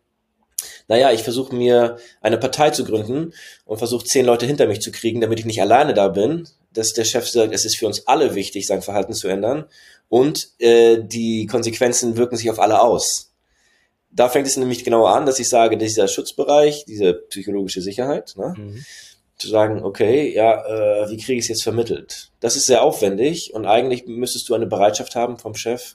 [0.88, 3.32] naja, ich versuche mir eine Partei zu gründen
[3.64, 6.92] und versuche zehn Leute hinter mich zu kriegen, damit ich nicht alleine da bin, dass
[6.92, 9.66] der Chef sagt, es ist für uns alle wichtig, sein Verhalten zu ändern
[10.08, 13.32] und äh, die Konsequenzen wirken sich auf alle aus.
[14.10, 18.54] Da fängt es nämlich genau an, dass ich sage, dieser Schutzbereich, diese psychologische Sicherheit, ne,
[18.56, 18.84] mhm.
[19.38, 22.32] zu sagen, okay, ja, äh, wie kriege ich es jetzt vermittelt?
[22.40, 25.94] Das ist sehr aufwendig und eigentlich müsstest du eine Bereitschaft haben vom Chef,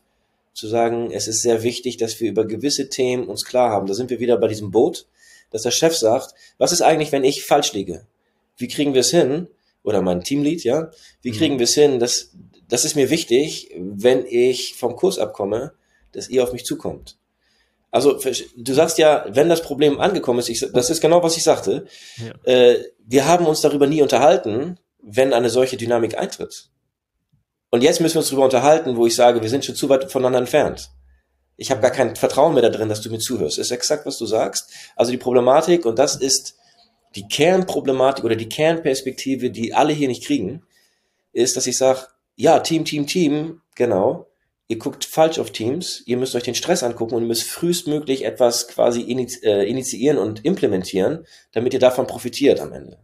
[0.55, 3.87] zu sagen, es ist sehr wichtig, dass wir über gewisse Themen uns klar haben.
[3.87, 5.05] Da sind wir wieder bei diesem Boot,
[5.51, 8.07] dass der Chef sagt, was ist eigentlich, wenn ich falsch liege?
[8.57, 9.49] Wie kriegen wir es hin?
[9.83, 10.91] Oder mein Teamlead, ja?
[11.21, 11.35] Wie mhm.
[11.35, 11.99] kriegen wir es hin?
[11.99, 12.31] dass,
[12.69, 15.73] das ist mir wichtig, wenn ich vom Kurs abkomme,
[16.13, 17.17] dass ihr auf mich zukommt.
[17.91, 18.19] Also
[18.57, 21.85] du sagst ja, wenn das Problem angekommen ist, ich, das ist genau, was ich sagte.
[22.17, 22.33] Ja.
[22.43, 26.69] Äh, wir haben uns darüber nie unterhalten, wenn eine solche Dynamik eintritt.
[27.75, 30.09] Und jetzt müssen wir uns darüber unterhalten, wo ich sage, wir sind schon zu weit
[30.09, 30.91] voneinander entfernt.
[31.57, 33.57] Ich habe gar kein Vertrauen mehr darin, dass du mir zuhörst.
[33.57, 34.71] Ist exakt, was du sagst.
[34.95, 36.55] Also die Problematik, und das ist
[37.15, 40.63] die Kernproblematik oder die Kernperspektive, die alle hier nicht kriegen,
[41.33, 41.99] ist, dass ich sage,
[42.37, 44.27] ja, Team, Team, Team, genau.
[44.69, 48.23] Ihr guckt falsch auf Teams, ihr müsst euch den Stress angucken und ihr müsst frühestmöglich
[48.23, 52.99] etwas quasi äh, initiieren und implementieren, damit ihr davon profitiert am Ende.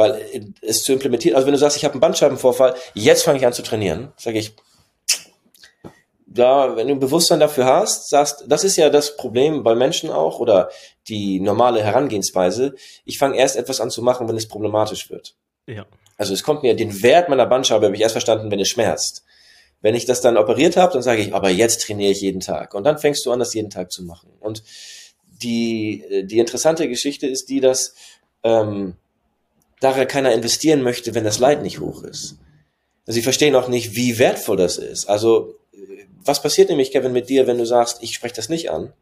[0.00, 3.44] Weil es zu implementieren, also wenn du sagst, ich habe einen Bandscheibenvorfall, jetzt fange ich
[3.44, 4.54] an zu trainieren, sage ich,
[6.26, 10.08] da, wenn du ein Bewusstsein dafür hast, sagst, das ist ja das Problem bei Menschen
[10.08, 10.70] auch oder
[11.06, 12.74] die normale Herangehensweise.
[13.04, 15.34] Ich fange erst etwas an zu machen, wenn es problematisch wird.
[15.66, 15.84] Ja.
[16.16, 19.24] Also es kommt mir den Wert meiner Bandscheibe habe ich erst verstanden, wenn es schmerzt.
[19.82, 22.72] Wenn ich das dann operiert habe, dann sage ich, aber jetzt trainiere ich jeden Tag.
[22.72, 24.30] Und dann fängst du an, das jeden Tag zu machen.
[24.40, 24.62] Und
[25.42, 27.94] die, die interessante Geschichte ist die, dass
[28.44, 28.94] ähm,
[29.80, 32.36] darin keiner investieren möchte, wenn das Leid nicht hoch ist.
[33.06, 35.08] Also sie verstehen auch nicht, wie wertvoll das ist.
[35.08, 35.56] Also
[36.24, 38.92] was passiert nämlich, Kevin, mit dir, wenn du sagst, ich spreche das nicht an?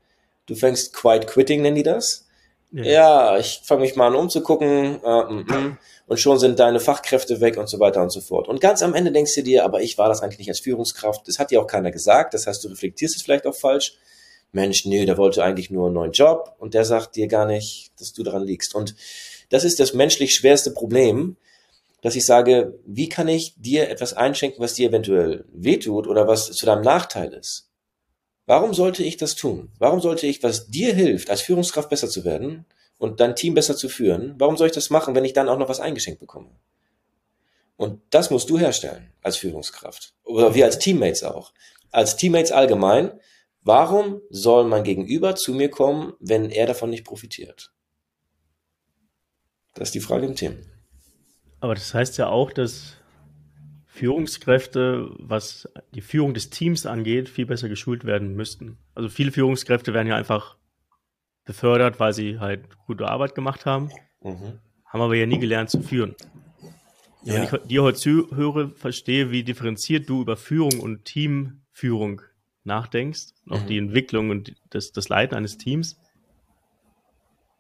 [0.47, 2.27] Du fängst Quiet Quitting, nennen die das?
[2.71, 6.81] Ja, ja ich fange mich mal an umzugucken äh, mm, mm, und schon sind deine
[6.81, 8.49] Fachkräfte weg und so weiter und so fort.
[8.49, 11.27] Und ganz am Ende denkst du dir, aber ich war das eigentlich nicht als Führungskraft.
[11.27, 12.35] Das hat dir auch keiner gesagt.
[12.35, 13.99] Das heißt, du reflektierst es vielleicht auch falsch.
[14.53, 17.93] Mensch, nee, der wollte eigentlich nur einen neuen Job und der sagt dir gar nicht,
[17.99, 18.75] dass du daran liegst.
[18.75, 18.95] Und
[19.49, 21.37] das ist das menschlich schwerste Problem,
[22.01, 26.53] dass ich sage, wie kann ich dir etwas einschenken, was dir eventuell wehtut oder was
[26.53, 27.69] zu deinem Nachteil ist?
[28.47, 29.71] Warum sollte ich das tun?
[29.79, 32.65] Warum sollte ich, was dir hilft, als Führungskraft besser zu werden
[32.99, 35.59] und dein Team besser zu führen, warum soll ich das machen, wenn ich dann auch
[35.59, 36.51] noch was eingeschenkt bekomme?
[37.77, 40.15] Und das musst du herstellen als Führungskraft.
[40.25, 41.53] Oder wir als Teammates auch.
[41.91, 43.13] Als Teammates allgemein.
[43.63, 47.73] Warum soll mein Gegenüber zu mir kommen, wenn er davon nicht profitiert?
[49.79, 50.57] Das ist die Frage im Thema.
[51.61, 52.97] Aber das heißt ja auch, dass
[53.87, 58.77] Führungskräfte, was die Führung des Teams angeht, viel besser geschult werden müssten.
[58.95, 60.57] Also viele Führungskräfte werden ja einfach
[61.45, 63.91] befördert, weil sie halt gute Arbeit gemacht haben,
[64.23, 64.59] mhm.
[64.85, 66.15] haben aber ja nie gelernt zu führen.
[67.23, 67.35] Ja.
[67.35, 72.23] Wenn ich dir heute zuhöre, verstehe, wie differenziert du über Führung und Teamführung
[72.65, 73.53] nachdenkst, mhm.
[73.53, 76.01] auch die Entwicklung und das, das Leiten eines Teams.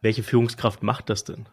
[0.00, 1.48] Welche Führungskraft macht das denn?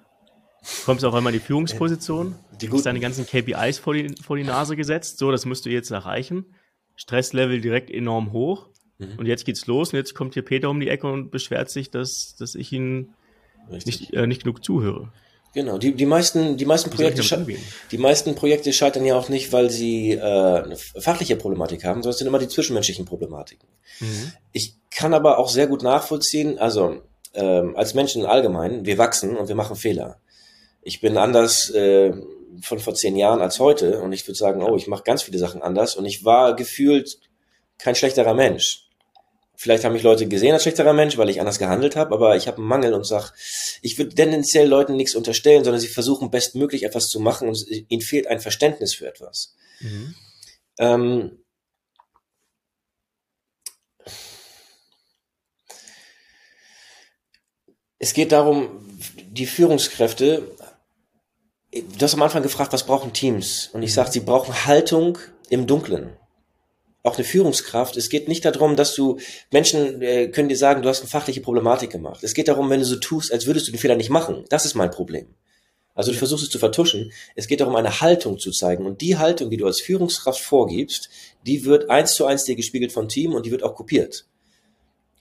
[0.85, 4.37] Kommst du auf einmal in die Führungsposition, die hast deine ganzen KPIs vor die, vor
[4.37, 6.45] die Nase gesetzt, so, das musst du jetzt erreichen.
[6.95, 8.69] Stresslevel direkt enorm hoch.
[8.97, 9.17] Mhm.
[9.17, 11.91] Und jetzt geht's los und jetzt kommt hier Peter um die Ecke und beschwert sich,
[11.91, 13.13] dass, dass ich ihn
[13.85, 15.11] nicht, äh, nicht genug zuhöre.
[15.53, 17.21] Genau, die, die meisten, die meisten Projekte,
[17.89, 22.11] die meisten Projekte scheitern ja auch nicht, weil sie äh, eine fachliche Problematik haben, sondern
[22.11, 23.69] es sind immer die zwischenmenschlichen Problematiken.
[24.01, 24.33] Mhm.
[24.51, 27.01] Ich kann aber auch sehr gut nachvollziehen, also
[27.33, 30.19] ähm, als Menschen allgemein, wir wachsen und wir machen Fehler
[30.85, 32.13] ich bin anders äh,
[32.61, 35.39] von vor zehn Jahren als heute und ich würde sagen, oh, ich mache ganz viele
[35.39, 37.19] Sachen anders und ich war gefühlt
[37.79, 38.87] kein schlechterer Mensch.
[39.57, 42.47] Vielleicht haben mich Leute gesehen als schlechterer Mensch, weil ich anders gehandelt habe, aber ich
[42.47, 43.33] habe einen Mangel und sag,
[43.81, 48.01] ich würde tendenziell Leuten nichts unterstellen, sondern sie versuchen bestmöglich etwas zu machen und ihnen
[48.01, 49.55] fehlt ein Verständnis für etwas.
[49.79, 50.15] Mhm.
[50.77, 51.39] Ähm,
[57.97, 58.85] es geht darum,
[59.31, 60.54] die Führungskräfte
[61.75, 63.69] du hast am Anfang gefragt, was brauchen Teams?
[63.73, 65.17] Und ich sage, sie brauchen Haltung
[65.49, 66.15] im Dunkeln.
[67.03, 67.97] Auch eine Führungskraft.
[67.97, 69.19] Es geht nicht darum, dass du
[69.51, 72.23] Menschen äh, können dir sagen, du hast eine fachliche Problematik gemacht.
[72.23, 74.45] Es geht darum, wenn du so tust, als würdest du den Fehler nicht machen.
[74.49, 75.27] Das ist mein Problem.
[75.93, 77.11] Also du versuchst es zu vertuschen.
[77.35, 78.85] Es geht darum, eine Haltung zu zeigen.
[78.85, 81.09] Und die Haltung, die du als Führungskraft vorgibst,
[81.45, 84.25] die wird eins zu eins dir gespiegelt vom Team und die wird auch kopiert.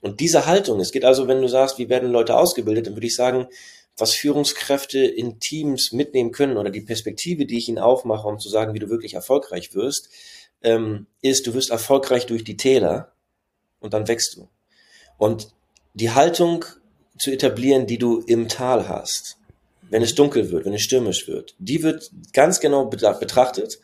[0.00, 3.06] Und diese Haltung, es geht also, wenn du sagst, wie werden Leute ausgebildet, dann würde
[3.06, 3.46] ich sagen,
[3.96, 8.48] was Führungskräfte in Teams mitnehmen können oder die Perspektive, die ich ihnen aufmache, um zu
[8.48, 10.08] sagen, wie du wirklich erfolgreich wirst,
[10.62, 13.12] ähm, ist, du wirst erfolgreich durch die Täler
[13.80, 14.48] und dann wächst du.
[15.18, 15.48] Und
[15.94, 16.64] die Haltung
[17.18, 19.36] zu etablieren, die du im Tal hast,
[19.90, 23.78] wenn es dunkel wird, wenn es stürmisch wird, die wird ganz genau betrachtet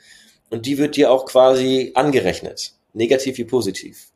[0.48, 4.10] und die wird dir auch quasi angerechnet, negativ wie positiv.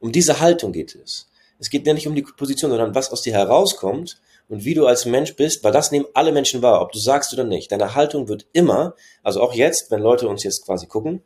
[0.00, 1.28] Um diese Haltung geht es.
[1.58, 4.86] Es geht ja nicht um die Position, sondern was aus dir herauskommt und wie du
[4.86, 7.72] als Mensch bist, weil das nehmen alle Menschen wahr, ob du sagst oder nicht.
[7.72, 11.22] Deine Haltung wird immer, also auch jetzt, wenn Leute uns jetzt quasi gucken,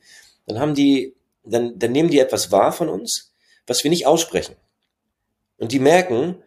[0.47, 3.33] dann haben die, dann, dann nehmen die etwas wahr von uns,
[3.67, 4.57] was wir nicht aussprechen.
[5.59, 6.43] Und die merken,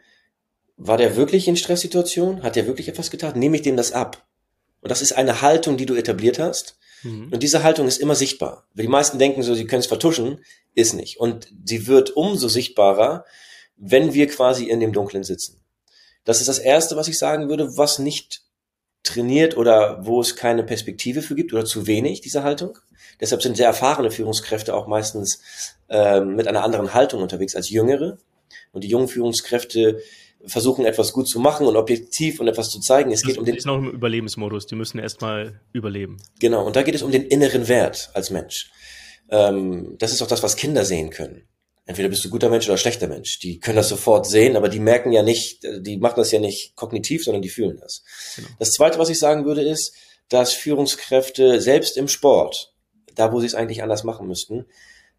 [0.77, 2.41] war der wirklich in Stresssituation?
[2.41, 3.37] Hat der wirklich etwas getan?
[3.37, 4.25] Nehme ich dem das ab?
[4.81, 6.77] Und das ist eine Haltung, die du etabliert hast.
[7.03, 7.31] Mhm.
[7.31, 8.67] Und diese Haltung ist immer sichtbar.
[8.73, 10.43] Weil die meisten denken so, sie können es vertuschen,
[10.73, 11.19] ist nicht.
[11.19, 13.25] Und sie wird umso sichtbarer,
[13.77, 15.60] wenn wir quasi in dem Dunklen sitzen.
[16.23, 18.41] Das ist das Erste, was ich sagen würde, was nicht
[19.03, 22.77] trainiert oder wo es keine Perspektive für gibt oder zu wenig, diese Haltung.
[23.19, 25.41] Deshalb sind sehr erfahrene Führungskräfte auch meistens
[25.89, 28.17] äh, mit einer anderen Haltung unterwegs als jüngere.
[28.71, 30.01] Und die jungen Führungskräfte
[30.45, 33.11] versuchen etwas gut zu machen und objektiv und etwas zu zeigen.
[33.11, 33.55] Es das geht um den.
[33.55, 34.67] ist noch im Überlebensmodus.
[34.67, 36.17] Die müssen erstmal überleben.
[36.39, 36.65] Genau.
[36.65, 38.71] Und da geht es um den inneren Wert als Mensch.
[39.29, 41.43] Ähm, das ist auch das, was Kinder sehen können
[41.85, 43.39] entweder bist du guter Mensch oder schlechter Mensch.
[43.39, 46.75] Die können das sofort sehen, aber die merken ja nicht, die machen das ja nicht
[46.75, 48.03] kognitiv, sondern die fühlen das.
[48.35, 48.47] Genau.
[48.59, 49.93] Das zweite, was ich sagen würde, ist,
[50.29, 52.73] dass Führungskräfte selbst im Sport,
[53.15, 54.65] da wo sie es eigentlich anders machen müssten,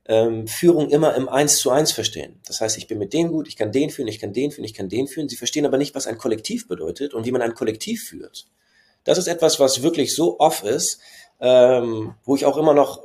[0.07, 2.41] ähm, Führung immer im Eins zu eins verstehen.
[2.47, 4.65] Das heißt, ich bin mit denen gut, ich kann den führen, ich kann den führen,
[4.65, 5.29] ich kann den führen.
[5.29, 8.47] Sie verstehen aber nicht, was ein Kollektiv bedeutet und wie man ein Kollektiv führt.
[9.05, 10.99] Das ist etwas, was wirklich so off ist,
[11.41, 13.01] ähm, wo ich auch immer noch äh,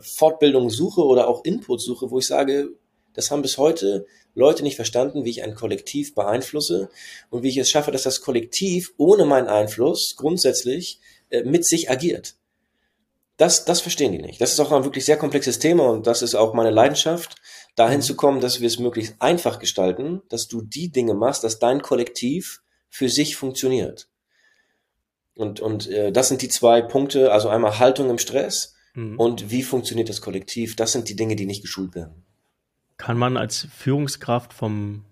[0.00, 2.70] Fortbildung suche oder auch Input suche, wo ich sage,
[3.14, 6.90] das haben bis heute Leute nicht verstanden, wie ich ein Kollektiv beeinflusse
[7.30, 11.00] und wie ich es schaffe, dass das Kollektiv ohne meinen Einfluss grundsätzlich
[11.30, 12.34] äh, mit sich agiert.
[13.38, 14.40] Das, das verstehen die nicht.
[14.40, 17.36] Das ist auch ein wirklich sehr komplexes Thema und das ist auch meine Leidenschaft,
[17.74, 18.04] dahin mhm.
[18.04, 21.82] zu kommen, dass wir es möglichst einfach gestalten, dass du die Dinge machst, dass dein
[21.82, 24.08] Kollektiv für sich funktioniert.
[25.34, 29.18] Und, und äh, das sind die zwei Punkte, also einmal Haltung im Stress Mhm.
[29.18, 30.74] Und wie funktioniert das Kollektiv?
[30.74, 32.24] Das sind die Dinge, die nicht geschult werden.
[32.96, 35.04] Kann man als Führungskraft vom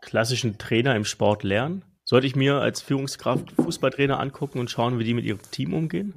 [0.00, 1.84] klassischen Trainer im Sport lernen?
[2.04, 6.14] Sollte ich mir als Führungskraft Fußballtrainer angucken und schauen, wie die mit ihrem Team umgehen?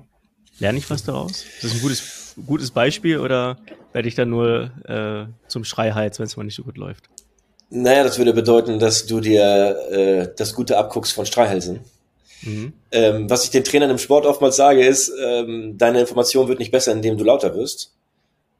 [0.57, 1.43] Lerne ich was daraus?
[1.43, 3.57] Ist das ein gutes, gutes Beispiel oder
[3.91, 7.09] werde ich dann nur äh, zum Schreiheiz, wenn es mal nicht so gut läuft?
[7.69, 11.81] Naja, das würde bedeuten, dass du dir äh, das Gute abguckst von Streihelsen.
[12.41, 12.73] Mhm.
[12.91, 16.71] Ähm, was ich den Trainern im Sport oftmals sage, ist, ähm, deine Information wird nicht
[16.71, 17.93] besser, indem du lauter wirst.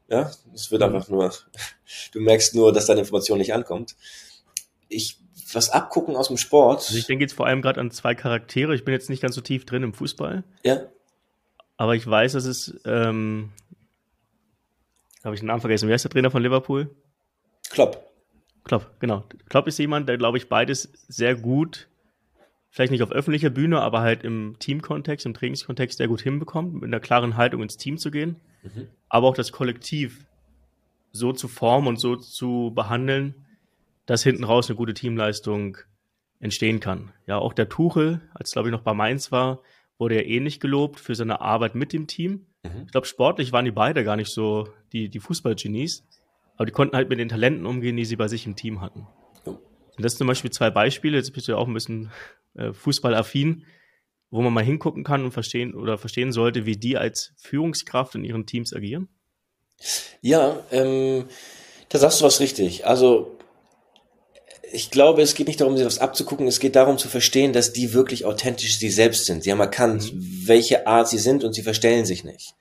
[0.08, 0.94] Ja, es wird mhm.
[0.94, 1.32] einfach nur,
[2.12, 3.96] du merkst nur, dass deine Information nicht ankommt.
[4.88, 5.18] Ich,
[5.52, 6.80] was abgucken aus dem Sport.
[6.80, 8.74] Also ich denke jetzt vor allem gerade an zwei Charaktere.
[8.74, 10.44] Ich bin jetzt nicht ganz so tief drin im Fußball.
[10.64, 10.82] Ja.
[11.76, 13.50] Aber ich weiß, dass es, ähm,
[15.24, 15.88] habe ich den Namen vergessen.
[15.88, 16.90] Wie heißt der Trainer von Liverpool?
[17.68, 18.06] Klopp.
[18.64, 19.24] Klopp, genau.
[19.48, 21.88] Klopp ist jemand, der, glaube ich, beides sehr gut
[22.76, 26.84] vielleicht nicht auf öffentlicher Bühne, aber halt im Teamkontext, im Trainingskontext sehr gut hinbekommt, mit
[26.84, 28.88] einer klaren Haltung ins Team zu gehen, mhm.
[29.08, 30.26] aber auch das Kollektiv
[31.10, 33.46] so zu formen und so zu behandeln,
[34.04, 35.78] dass hinten raus eine gute Teamleistung
[36.38, 37.12] entstehen kann.
[37.26, 39.62] Ja, auch der Tuchel, als glaube ich noch bei Mainz war,
[39.96, 42.44] wurde ja ähnlich gelobt für seine Arbeit mit dem Team.
[42.62, 42.82] Mhm.
[42.84, 46.06] Ich glaube, sportlich waren die beide gar nicht so die, die Fußballgenies,
[46.56, 49.06] aber die konnten halt mit den Talenten umgehen, die sie bei sich im Team hatten.
[49.96, 52.10] Und das sind zum Beispiel zwei Beispiele, jetzt bist du ja auch ein bisschen
[52.54, 53.64] äh, fußballaffin,
[54.30, 58.24] wo man mal hingucken kann und verstehen oder verstehen sollte, wie die als Führungskraft in
[58.24, 59.08] ihren Teams agieren?
[60.20, 61.24] Ja, ähm,
[61.88, 62.86] da sagst du was richtig.
[62.86, 63.36] Also
[64.72, 67.72] ich glaube, es geht nicht darum, sie was abzugucken, es geht darum zu verstehen, dass
[67.72, 69.44] die wirklich authentisch sie selbst sind.
[69.44, 70.42] Sie haben erkannt, mhm.
[70.46, 72.54] welche Art sie sind und sie verstellen sich nicht.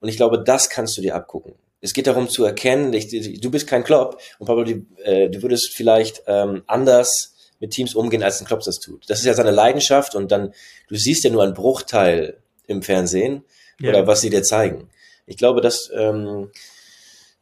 [0.00, 1.54] Und ich glaube, das kannst du dir abgucken.
[1.80, 5.42] Es geht darum zu erkennen, ich, du bist kein Klopp und Pablo, du, äh, du
[5.42, 9.08] würdest vielleicht ähm, anders mit Teams umgehen, als ein Klops das tut.
[9.08, 10.52] Das ist ja seine Leidenschaft und dann,
[10.88, 13.44] du siehst ja nur einen Bruchteil im Fernsehen
[13.80, 13.90] ja.
[13.90, 14.88] oder was sie dir zeigen.
[15.26, 16.50] Ich glaube, dass ähm,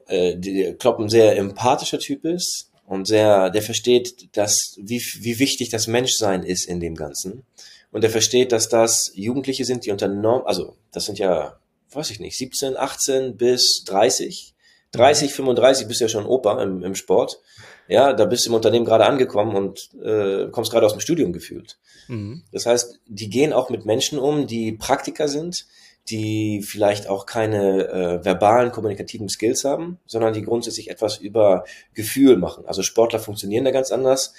[0.07, 5.39] äh, die Klopp ein sehr empathischer Typ ist und sehr, der versteht, dass wie, wie
[5.39, 7.45] wichtig das Menschsein ist in dem Ganzen.
[7.91, 11.59] Und er versteht, dass das Jugendliche sind, die unter Norm, also das sind ja,
[11.93, 14.55] weiß ich nicht, 17, 18 bis 30.
[14.93, 17.41] 30, 35 bist du ja schon Opa im, im Sport.
[17.89, 21.33] Ja, da bist du im Unternehmen gerade angekommen und äh, kommst gerade aus dem Studium
[21.33, 21.79] gefühlt.
[22.09, 22.43] Mhm.
[22.53, 25.67] Das heißt, die gehen auch mit Menschen um, die Praktiker sind,
[26.11, 31.65] die vielleicht auch keine äh, verbalen, kommunikativen Skills haben, sondern die grundsätzlich etwas über
[31.95, 32.65] Gefühl machen.
[32.67, 34.35] Also Sportler funktionieren da ganz anders.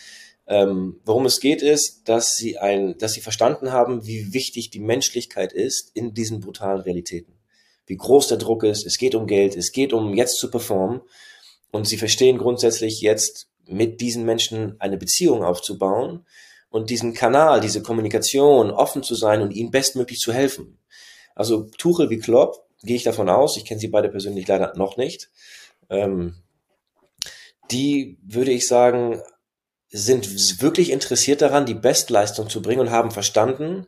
[0.48, 4.80] Ähm, worum es geht, ist, dass sie ein, dass sie verstanden haben, wie wichtig die
[4.80, 7.39] Menschlichkeit ist in diesen brutalen Realitäten.
[7.90, 8.86] Wie groß der Druck ist.
[8.86, 9.58] Es geht um Geld.
[9.58, 11.02] Es geht um jetzt zu performen.
[11.72, 16.26] Und sie verstehen grundsätzlich jetzt mit diesen Menschen eine Beziehung aufzubauen
[16.70, 20.78] und diesen Kanal, diese Kommunikation offen zu sein und ihnen bestmöglich zu helfen.
[21.34, 24.98] Also Tuchel wie Klopp, gehe ich davon aus, ich kenne sie beide persönlich leider noch
[24.98, 25.30] nicht,
[25.90, 26.36] ähm,
[27.72, 29.22] die, würde ich sagen,
[29.90, 33.88] sind wirklich interessiert daran, die Bestleistung zu bringen und haben verstanden,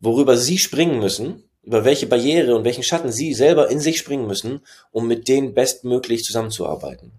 [0.00, 4.26] worüber sie springen müssen, über welche Barriere und welchen Schatten sie selber in sich springen
[4.26, 4.60] müssen,
[4.92, 7.10] um mit denen bestmöglich zusammenzuarbeiten.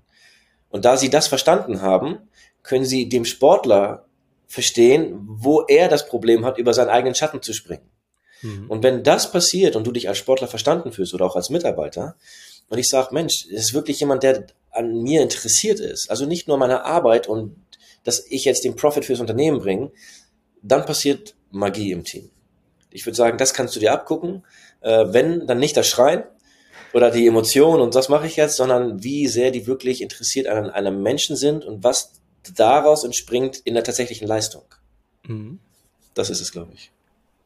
[0.69, 2.29] Und da sie das verstanden haben,
[2.63, 4.05] können sie dem Sportler
[4.47, 7.89] verstehen, wo er das Problem hat, über seinen eigenen Schatten zu springen.
[8.41, 8.69] Mhm.
[8.69, 12.15] Und wenn das passiert und du dich als Sportler verstanden fühlst oder auch als Mitarbeiter,
[12.69, 16.47] und ich sage, Mensch, es ist wirklich jemand, der an mir interessiert ist, also nicht
[16.47, 17.55] nur meine Arbeit und
[18.03, 19.91] dass ich jetzt den Profit fürs Unternehmen bringe,
[20.61, 22.29] dann passiert Magie im Team.
[22.89, 24.43] Ich würde sagen, das kannst du dir abgucken.
[24.81, 26.23] Äh, wenn, dann nicht das Schreien
[26.93, 30.69] oder die Emotionen und das mache ich jetzt, sondern wie sehr die wirklich interessiert an
[30.69, 32.13] einem Menschen sind und was
[32.55, 34.63] daraus entspringt in der tatsächlichen Leistung.
[35.27, 35.59] Mhm.
[36.13, 36.91] Das ist es, glaube ich.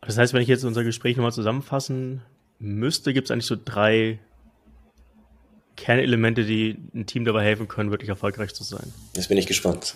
[0.02, 2.22] Das heißt, wenn ich jetzt unser Gespräch nochmal zusammenfassen
[2.60, 4.20] müsste, gibt es eigentlich so drei
[5.76, 8.94] Kernelemente, die ein Team dabei helfen können, wirklich erfolgreich zu sein.
[9.16, 9.96] Jetzt bin ich gespannt.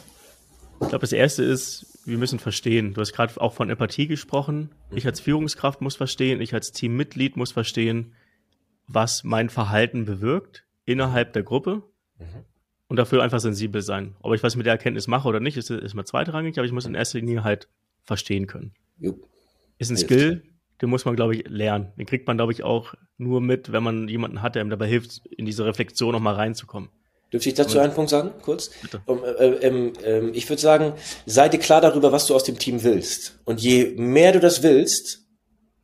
[0.82, 2.94] Ich glaube, das erste ist, wir müssen verstehen.
[2.94, 4.72] Du hast gerade auch von Empathie gesprochen.
[4.92, 8.14] Ich als Führungskraft muss verstehen, ich als Teammitglied muss verstehen,
[8.88, 11.84] was mein Verhalten bewirkt innerhalb der Gruppe
[12.20, 12.46] mhm.
[12.88, 14.16] und dafür einfach sensibel sein.
[14.22, 16.72] Ob ich was mit der Erkenntnis mache oder nicht, ist, ist mal zweitrangig, aber ich
[16.72, 17.68] muss in erster Linie halt
[18.04, 18.74] verstehen können.
[19.00, 19.18] Jo.
[19.78, 20.12] Ist ein hilft.
[20.12, 20.44] Skill,
[20.82, 21.92] den muss man, glaube ich, lernen.
[21.98, 24.88] Den kriegt man, glaube ich, auch nur mit, wenn man jemanden hat, der ihm dabei
[24.88, 26.90] hilft, in diese Reflexion nochmal reinzukommen.
[27.36, 28.72] Dürfte ich dazu einen Punkt sagen, kurz?
[29.06, 30.94] Um, äh, äh, äh, ich würde sagen,
[31.26, 33.38] sei dir klar darüber, was du aus dem Team willst.
[33.44, 35.26] Und je mehr du das willst,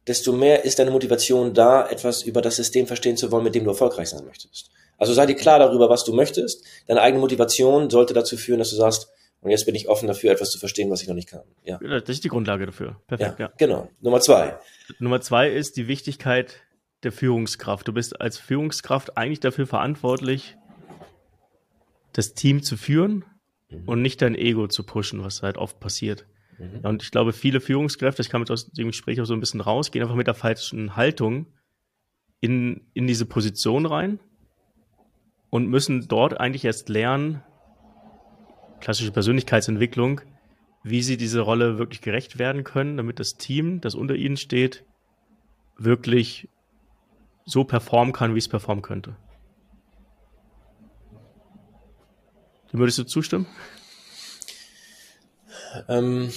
[0.07, 3.65] desto mehr ist deine Motivation da, etwas über das System verstehen zu wollen, mit dem
[3.65, 4.69] du erfolgreich sein möchtest.
[4.97, 6.63] Also sei dir klar darüber, was du möchtest.
[6.87, 9.09] Deine eigene Motivation sollte dazu führen, dass du sagst,
[9.41, 11.41] und jetzt bin ich offen dafür, etwas zu verstehen, was ich noch nicht kann.
[11.65, 11.79] Ja.
[11.79, 12.95] Das ist die Grundlage dafür.
[13.07, 13.47] Perfekt, ja.
[13.47, 13.53] ja.
[13.57, 13.89] Genau.
[13.99, 14.57] Nummer zwei.
[14.99, 16.61] Nummer zwei ist die Wichtigkeit
[17.03, 17.87] der Führungskraft.
[17.87, 20.57] Du bist als Führungskraft eigentlich dafür verantwortlich,
[22.13, 23.25] das Team zu führen
[23.69, 23.83] mhm.
[23.85, 26.25] und nicht dein Ego zu pushen, was halt oft passiert.
[26.57, 26.85] Mhm.
[26.85, 29.61] Und ich glaube, viele Führungskräfte, ich kam jetzt aus dem Gespräch auch so ein bisschen
[29.61, 31.47] raus, gehen einfach mit der falschen Haltung
[32.39, 34.19] in, in diese Position rein
[35.49, 37.43] und müssen dort eigentlich erst lernen,
[38.79, 40.21] klassische Persönlichkeitsentwicklung,
[40.83, 44.83] wie sie diese Rolle wirklich gerecht werden können, damit das Team, das unter ihnen steht,
[45.77, 46.49] wirklich
[47.45, 49.15] so performen kann, wie es performen könnte.
[52.71, 53.47] Dem würdest du zustimmen?
[55.87, 56.31] Ähm,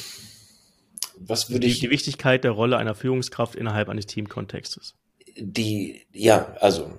[1.17, 1.81] was würde ich.
[1.81, 4.95] Die Wichtigkeit der Rolle einer Führungskraft innerhalb eines Teamkontextes.
[5.37, 6.99] Die, ja, also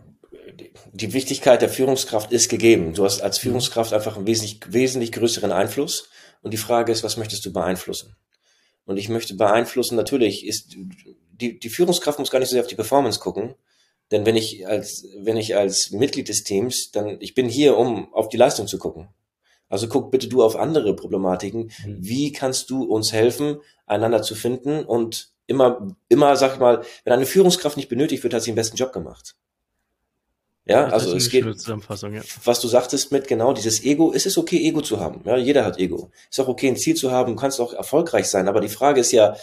[0.93, 2.93] die Wichtigkeit der Führungskraft ist gegeben.
[2.93, 6.09] Du hast als Führungskraft einfach einen wesentlich, wesentlich größeren Einfluss.
[6.41, 8.15] Und die Frage ist, was möchtest du beeinflussen?
[8.85, 10.75] Und ich möchte beeinflussen, natürlich ist,
[11.31, 13.55] die, die Führungskraft muss gar nicht so sehr auf die Performance gucken.
[14.11, 18.13] Denn wenn ich als, wenn ich als Mitglied des Teams, dann, ich bin hier, um
[18.13, 19.09] auf die Leistung zu gucken.
[19.69, 21.71] Also guck bitte du auf andere Problematiken.
[21.85, 21.97] Mhm.
[21.99, 24.83] Wie kannst du uns helfen, einander zu finden?
[24.83, 28.55] Und immer, immer, sag ich mal, wenn eine Führungskraft nicht benötigt wird, hat sie den
[28.55, 29.35] besten Job gemacht.
[30.67, 32.21] Ja, also es geht, ja.
[32.43, 35.21] was du sagtest mit genau dieses Ego, ist es okay, Ego zu haben.
[35.23, 36.09] Ja, jeder hat Ego.
[36.31, 38.47] Ist auch okay, ein Ziel zu haben, du kannst auch erfolgreich sein.
[38.47, 39.35] Aber die Frage ist ja,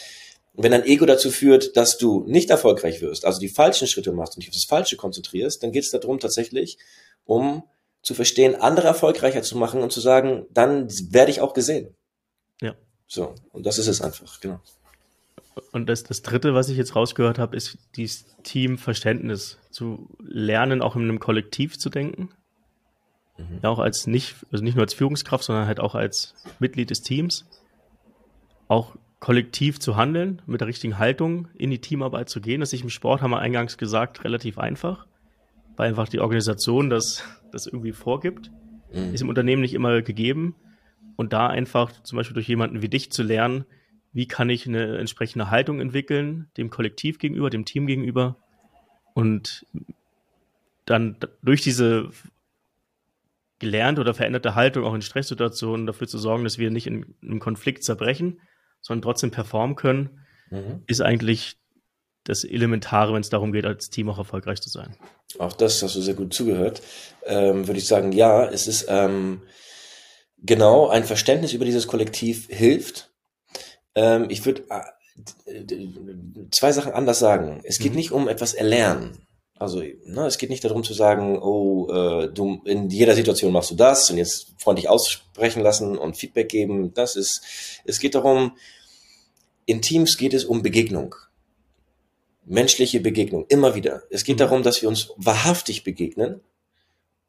[0.54, 4.34] wenn dein Ego dazu führt, dass du nicht erfolgreich wirst, also die falschen Schritte machst
[4.34, 6.76] und dich auf das Falsche konzentrierst, dann geht es darum tatsächlich,
[7.24, 7.62] um
[8.02, 11.94] zu verstehen, andere erfolgreicher zu machen und zu sagen, dann werde ich auch gesehen.
[12.60, 12.74] Ja.
[13.06, 14.60] So, und das ist es einfach, genau.
[15.70, 20.96] Und das, das Dritte, was ich jetzt rausgehört habe, ist dieses Teamverständnis, zu lernen, auch
[20.96, 22.30] in einem Kollektiv zu denken.
[23.38, 23.60] Mhm.
[23.62, 27.02] Ja, auch als nicht, also nicht nur als Führungskraft, sondern halt auch als Mitglied des
[27.02, 27.46] Teams.
[28.68, 32.60] Auch kollektiv zu handeln, mit der richtigen Haltung in die Teamarbeit zu gehen.
[32.60, 35.06] Das ist im Sport, haben wir eingangs gesagt, relativ einfach,
[35.76, 38.50] weil einfach die Organisation das, das irgendwie vorgibt.
[38.92, 39.14] Mhm.
[39.14, 40.54] Ist im Unternehmen nicht immer gegeben.
[41.16, 43.64] Und da einfach zum Beispiel durch jemanden wie dich zu lernen,
[44.12, 48.36] wie kann ich eine entsprechende Haltung entwickeln, dem Kollektiv gegenüber, dem Team gegenüber
[49.14, 49.66] und
[50.84, 52.10] dann durch diese
[53.58, 57.38] gelernt oder veränderte Haltung auch in Stresssituationen dafür zu sorgen, dass wir nicht in einem
[57.38, 58.40] Konflikt zerbrechen,
[58.80, 60.10] sondern trotzdem performen können,
[60.50, 60.82] mhm.
[60.86, 61.56] ist eigentlich
[62.24, 64.96] das Elementare, wenn es darum geht, als Team auch erfolgreich zu sein.
[65.38, 66.82] Auch das hast du sehr gut zugehört.
[67.26, 69.42] Ähm, Würde ich sagen, ja, es ist ähm,
[70.38, 73.10] genau ein Verständnis über dieses Kollektiv hilft.
[73.94, 74.64] Ähm, ich würde
[75.46, 75.76] äh,
[76.50, 77.60] zwei Sachen anders sagen.
[77.64, 77.98] Es geht mhm.
[77.98, 79.26] nicht um etwas erlernen.
[79.58, 83.70] Also ne, es geht nicht darum zu sagen, oh, äh, du in jeder Situation machst
[83.70, 86.92] du das und jetzt freundlich aussprechen lassen und Feedback geben.
[86.94, 87.42] Das ist,
[87.84, 88.56] es geht darum,
[89.64, 91.14] in Teams geht es um Begegnung.
[92.44, 94.02] Menschliche Begegnung, immer wieder.
[94.10, 94.40] Es geht mhm.
[94.40, 96.40] darum, dass wir uns wahrhaftig begegnen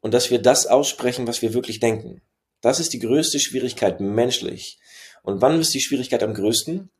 [0.00, 2.20] und dass wir das aussprechen, was wir wirklich denken.
[2.60, 4.78] Das ist die größte Schwierigkeit menschlich.
[5.22, 6.90] Und wann ist die Schwierigkeit am größten?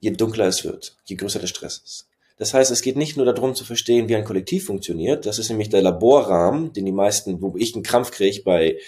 [0.00, 2.08] Je dunkler es wird, je größer der Stress ist.
[2.38, 5.26] Das heißt, es geht nicht nur darum zu verstehen, wie ein Kollektiv funktioniert.
[5.26, 8.78] Das ist nämlich der Laborrahmen, den die meisten, wo ich einen Krampf kriege bei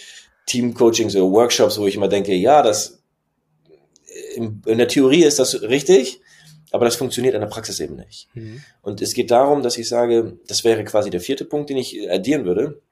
[0.46, 3.02] Teamcoachings oder Workshops, wo ich immer denke, ja, das
[4.34, 6.20] in, in der Theorie ist das richtig,
[6.74, 8.26] aber das funktioniert in der Praxis eben nicht.
[8.34, 8.60] Mhm.
[8.82, 12.10] Und es geht darum, dass ich sage, das wäre quasi der vierte Punkt, den ich
[12.10, 12.82] addieren würde.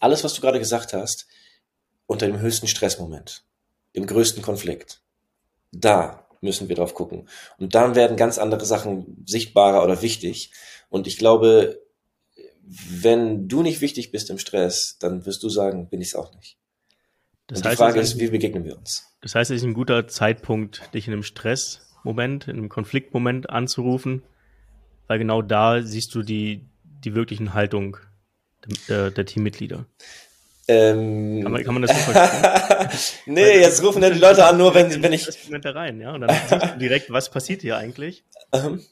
[0.00, 1.28] Alles, was du gerade gesagt hast,
[2.06, 3.44] unter dem höchsten Stressmoment,
[3.92, 5.00] im größten Konflikt,
[5.70, 7.28] da müssen wir drauf gucken.
[7.56, 10.50] Und dann werden ganz andere Sachen sichtbarer oder wichtig.
[10.88, 11.80] Und ich glaube,
[12.64, 16.34] wenn du nicht wichtig bist im Stress, dann wirst du sagen, bin ich es auch
[16.34, 16.58] nicht.
[17.46, 19.04] Das Und heißt, die Frage ist, wie begegnen wir uns?
[19.20, 21.22] Das heißt, es ist ein guter Zeitpunkt, dich in einem
[22.04, 24.22] Stressmoment, in einem Konfliktmoment anzurufen,
[25.08, 27.96] weil genau da siehst du die, die wirklichen Haltung
[28.88, 29.86] der, der Teammitglieder.
[30.66, 33.08] Ähm, kann, man, kann man das so verstehen?
[33.34, 35.26] nee, jetzt rufen ja die Leute an, nur wenn, wenn ich.
[35.26, 35.36] Das
[35.74, 38.24] rein, ja, und dann siehst du direkt, was passiert hier eigentlich?
[38.52, 38.82] Ähm,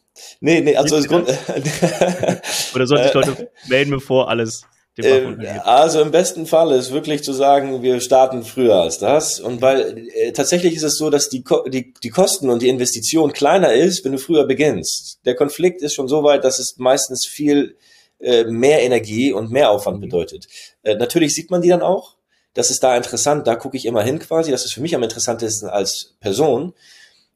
[0.41, 1.29] nee, nee, also das Grund.
[2.75, 4.67] Oder sollten sich Leute melden, bevor alles
[4.99, 9.41] ähm, also im besten Fall ist wirklich zu sagen, wir starten früher als das.
[9.41, 13.33] Und weil äh, tatsächlich ist es so, dass die, die, die Kosten und die Investition
[13.33, 15.21] kleiner ist, wenn du früher beginnst.
[15.25, 17.77] Der Konflikt ist schon so weit, dass es meistens viel
[18.21, 20.03] äh, mehr Energie und mehr Aufwand mhm.
[20.03, 20.47] bedeutet.
[20.83, 22.17] Äh, natürlich sieht man die dann auch.
[22.55, 24.51] Das ist da interessant, da gucke ich immer hin quasi.
[24.51, 26.75] Das ist für mich am interessantesten als Person.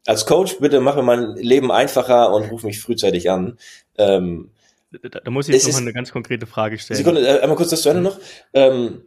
[0.05, 3.59] Als Coach, bitte mach mir mein Leben einfacher und ruf mich frühzeitig an.
[3.97, 4.51] Ähm,
[5.03, 6.99] da, da, muss ich jetzt nochmal eine ganz konkrete Frage stellen.
[6.99, 8.19] Sekunde, äh, einmal kurz das zu Ende noch.
[8.55, 9.03] Ähm,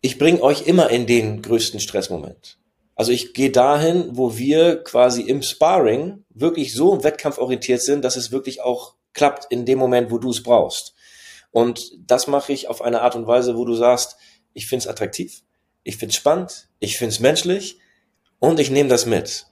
[0.00, 2.58] ich bringe euch immer in den größten Stressmoment.
[2.94, 8.32] Also ich gehe dahin, wo wir quasi im Sparring wirklich so wettkampforientiert sind, dass es
[8.32, 10.94] wirklich auch klappt in dem Moment, wo du es brauchst.
[11.50, 14.16] Und das mache ich auf eine Art und Weise, wo du sagst,
[14.52, 15.42] ich finde es attraktiv,
[15.82, 17.78] ich finde es spannend, ich finde es menschlich
[18.38, 19.46] und ich nehme das mit.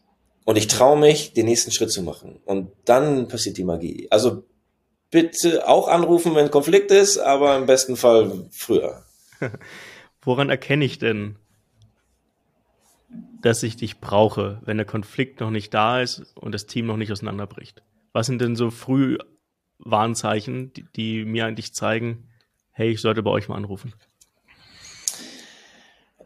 [0.45, 2.41] Und ich traue mich, den nächsten Schritt zu machen.
[2.45, 4.09] Und dann passiert die Magie.
[4.11, 4.45] Also
[5.15, 9.05] bitte auch anrufen, wenn Konflikt ist, aber im besten Fall früher.
[10.23, 11.37] Woran erkenne ich denn,
[13.41, 16.97] dass ich dich brauche, wenn der Konflikt noch nicht da ist und das Team noch
[16.97, 17.81] nicht auseinanderbricht?
[18.13, 19.17] Was sind denn so früh
[19.79, 22.29] Warnzeichen, die, die mir eigentlich zeigen,
[22.73, 23.95] hey, ich sollte bei euch mal anrufen?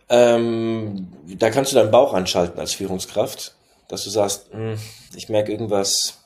[0.08, 3.54] Ähm, da kannst du deinen Bauch anschalten als Führungskraft,
[3.88, 4.78] dass du sagst, hm,
[5.14, 6.22] ich merke irgendwas.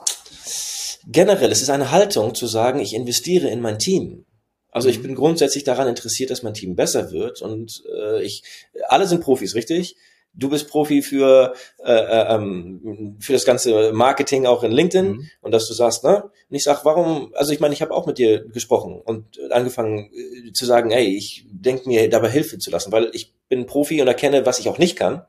[1.07, 4.25] Generell, es ist eine Haltung zu sagen, ich investiere in mein Team.
[4.71, 5.03] Also ich mhm.
[5.03, 8.43] bin grundsätzlich daran interessiert, dass mein Team besser wird und äh, ich,
[8.89, 9.97] alle sind Profis, richtig?
[10.35, 15.31] du bist Profi für, äh, äh, ähm, für das ganze Marketing auch in LinkedIn mhm.
[15.41, 16.23] und dass du sagst, ne?
[16.23, 20.11] Und ich sag, warum, also ich meine, ich habe auch mit dir gesprochen und angefangen
[20.13, 24.01] äh, zu sagen, ey, ich denke mir dabei Hilfe zu lassen, weil ich bin Profi
[24.01, 25.23] und erkenne, was ich auch nicht kann.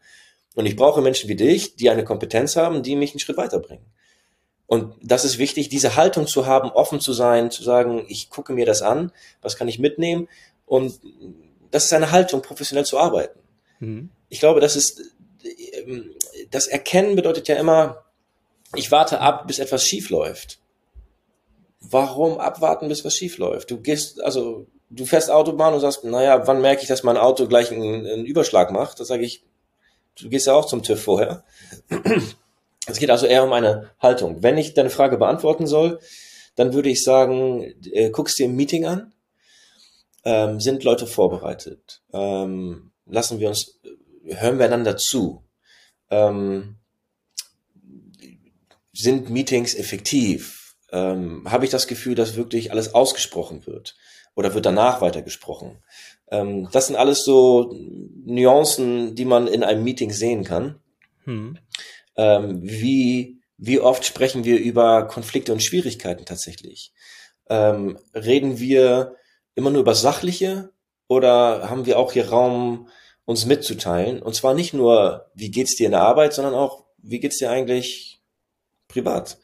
[0.56, 3.86] Und ich brauche Menschen wie dich, die eine Kompetenz haben, die mich einen Schritt weiterbringen.
[4.68, 8.54] Und das ist wichtig, diese Haltung zu haben, offen zu sein, zu sagen, ich gucke
[8.54, 9.12] mir das an,
[9.42, 10.28] was kann ich mitnehmen?
[10.66, 11.00] Und
[11.70, 13.40] das ist eine Haltung, professionell zu arbeiten.
[13.80, 15.00] Mhm ich glaube, das ist,
[15.86, 16.16] ähm,
[16.50, 18.04] das Erkennen bedeutet ja immer,
[18.76, 20.60] ich warte ab, bis etwas schief läuft.
[21.80, 23.70] Warum abwarten, bis was schief läuft?
[23.70, 27.48] Du gehst, also, du fährst Autobahn und sagst, naja, wann merke ich, dass mein Auto
[27.48, 29.00] gleich einen, einen Überschlag macht?
[29.00, 29.44] Da sage ich,
[30.20, 31.44] du gehst ja auch zum TÜV vorher.
[32.88, 34.44] Es geht also eher um eine Haltung.
[34.44, 36.00] Wenn ich deine Frage beantworten soll,
[36.56, 39.14] dann würde ich sagen, äh, guckst dir ein Meeting an.
[40.26, 42.02] Ähm, sind Leute vorbereitet?
[42.14, 43.80] Ähm, lassen wir uns
[44.26, 45.44] hören wir einander zu?
[46.10, 46.78] Ähm,
[48.94, 50.76] sind Meetings effektiv?
[50.92, 53.96] Ähm, Habe ich das Gefühl, dass wirklich alles ausgesprochen wird?
[54.36, 55.84] Oder wird danach weitergesprochen?
[56.30, 57.76] Ähm, das sind alles so
[58.26, 60.80] Nuancen, die man in einem Meeting sehen kann.
[61.26, 61.58] Hm.
[62.16, 66.94] Ähm, wie, wie oft sprechen wir über Konflikte und Schwierigkeiten tatsächlich?
[67.50, 69.16] Ähm, reden wir
[69.56, 70.72] immer nur über Sachliche
[71.08, 72.88] Oder haben wir auch hier Raum,
[73.26, 74.22] uns mitzuteilen?
[74.22, 77.52] Und zwar nicht nur, wie geht's dir in der Arbeit, sondern auch, wie geht's dir
[77.52, 78.22] eigentlich
[78.88, 79.38] privat?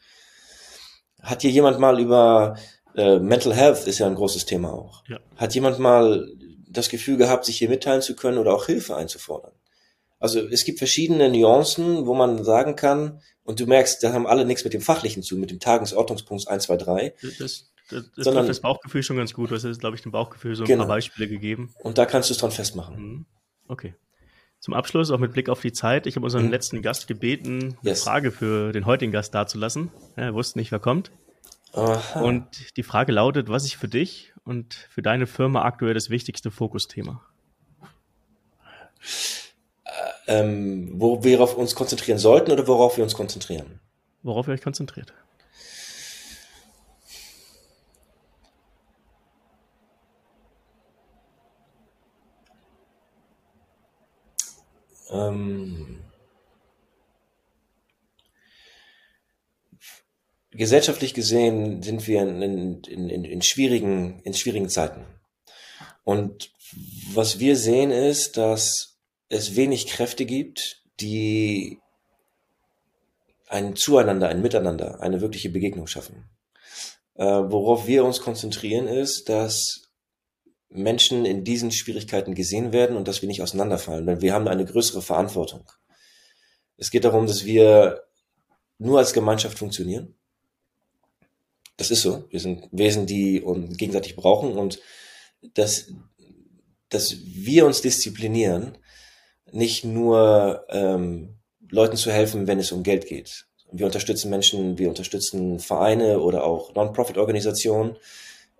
[1.22, 2.56] Hat hier jemand mal über
[2.96, 5.04] äh, Mental Health ist ja ein großes Thema auch.
[5.08, 5.18] Ja.
[5.36, 6.26] Hat jemand mal
[6.68, 9.52] das Gefühl gehabt, sich hier mitteilen zu können oder auch Hilfe einzufordern?
[10.20, 14.44] Also es gibt verschiedene Nuancen, wo man sagen kann, und du merkst, da haben alle
[14.44, 17.14] nichts mit dem Fachlichen zu, mit dem Tagesordnungspunkt 1, 2, 3.
[17.20, 19.50] Das, das, das sondern, das Bauchgefühl schon ganz gut.
[19.50, 20.84] Du hast jetzt, glaube ich, dem Bauchgefühl so ein genau.
[20.84, 21.74] paar Beispiele gegeben.
[21.82, 22.96] Und da kannst du es dran festmachen.
[22.96, 23.26] Mhm.
[23.66, 23.94] Okay.
[24.60, 26.50] Zum Abschluss, auch mit Blick auf die Zeit, ich habe unseren mhm.
[26.50, 28.02] letzten Gast gebeten, eine yes.
[28.02, 29.90] Frage für den heutigen Gast dazulassen.
[30.16, 31.10] Er wusste nicht, wer kommt.
[31.72, 32.20] Aha.
[32.20, 36.50] Und die Frage lautet, was ist für dich und für deine Firma aktuell das wichtigste
[36.50, 37.24] Fokusthema?
[40.30, 43.80] Ähm, wo wir auf uns konzentrieren sollten oder worauf wir uns konzentrieren?
[44.22, 45.12] Worauf ihr euch konzentriert?
[55.10, 55.98] Ähm,
[60.52, 65.04] gesellschaftlich gesehen sind wir in, in, in, in, schwierigen, in schwierigen Zeiten.
[66.04, 66.52] Und
[67.14, 68.89] was wir sehen ist, dass
[69.30, 71.80] es wenig Kräfte gibt, die
[73.48, 76.28] ein Zueinander, ein Miteinander, eine wirkliche Begegnung schaffen.
[77.14, 79.90] Äh, worauf wir uns konzentrieren ist, dass
[80.68, 84.64] Menschen in diesen Schwierigkeiten gesehen werden und dass wir nicht auseinanderfallen, denn wir haben eine
[84.64, 85.68] größere Verantwortung.
[86.76, 88.04] Es geht darum, dass wir
[88.78, 90.14] nur als Gemeinschaft funktionieren.
[91.76, 92.24] Das ist so.
[92.30, 94.80] Wir sind Wesen, die uns gegenseitig brauchen und
[95.54, 95.92] dass,
[96.88, 98.78] dass wir uns disziplinieren,
[99.52, 101.36] nicht nur ähm,
[101.68, 103.46] Leuten zu helfen, wenn es um Geld geht.
[103.72, 107.96] Wir unterstützen Menschen, wir unterstützen Vereine oder auch Non-Profit-Organisationen.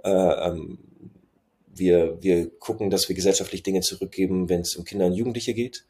[0.04, 0.78] Äh, ähm,
[1.66, 5.86] wir, wir gucken, dass wir gesellschaftlich Dinge zurückgeben, wenn es um Kinder und Jugendliche geht.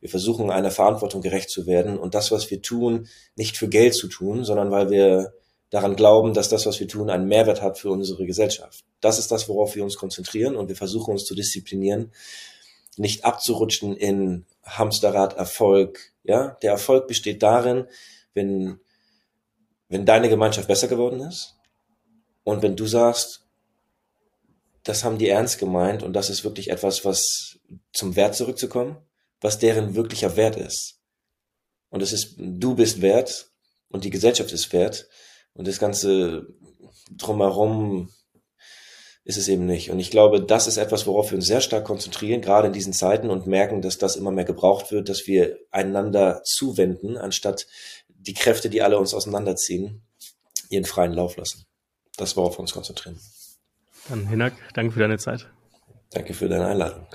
[0.00, 3.94] Wir versuchen einer Verantwortung gerecht zu werden und das, was wir tun, nicht für Geld
[3.94, 5.34] zu tun, sondern weil wir
[5.70, 8.84] daran glauben, dass das, was wir tun, einen Mehrwert hat für unsere Gesellschaft.
[9.00, 12.12] Das ist das, worauf wir uns konzentrieren und wir versuchen uns zu disziplinieren,
[12.96, 16.12] nicht abzurutschen in Hamsterrad Erfolg.
[16.22, 17.86] Ja, der Erfolg besteht darin,
[18.32, 18.80] wenn,
[19.88, 21.56] wenn deine Gemeinschaft besser geworden ist
[22.44, 23.44] und wenn du sagst,
[24.82, 27.58] das haben die ernst gemeint und das ist wirklich etwas, was
[27.92, 28.96] zum Wert zurückzukommen,
[29.40, 31.00] was deren wirklicher Wert ist.
[31.90, 33.50] Und es ist, du bist wert
[33.88, 35.08] und die Gesellschaft ist wert
[35.54, 36.46] und das ganze
[37.10, 38.10] drumherum
[39.24, 39.90] ist es eben nicht.
[39.90, 42.92] Und ich glaube, das ist etwas, worauf wir uns sehr stark konzentrieren, gerade in diesen
[42.92, 47.66] Zeiten und merken, dass das immer mehr gebraucht wird, dass wir einander zuwenden, anstatt
[48.08, 50.02] die Kräfte, die alle uns auseinanderziehen,
[50.68, 51.64] ihren freien Lauf lassen.
[52.16, 53.18] Das, worauf wir uns konzentrieren.
[54.08, 55.48] Dann Hinak, danke für deine Zeit.
[56.10, 57.06] Danke für deine Einladung.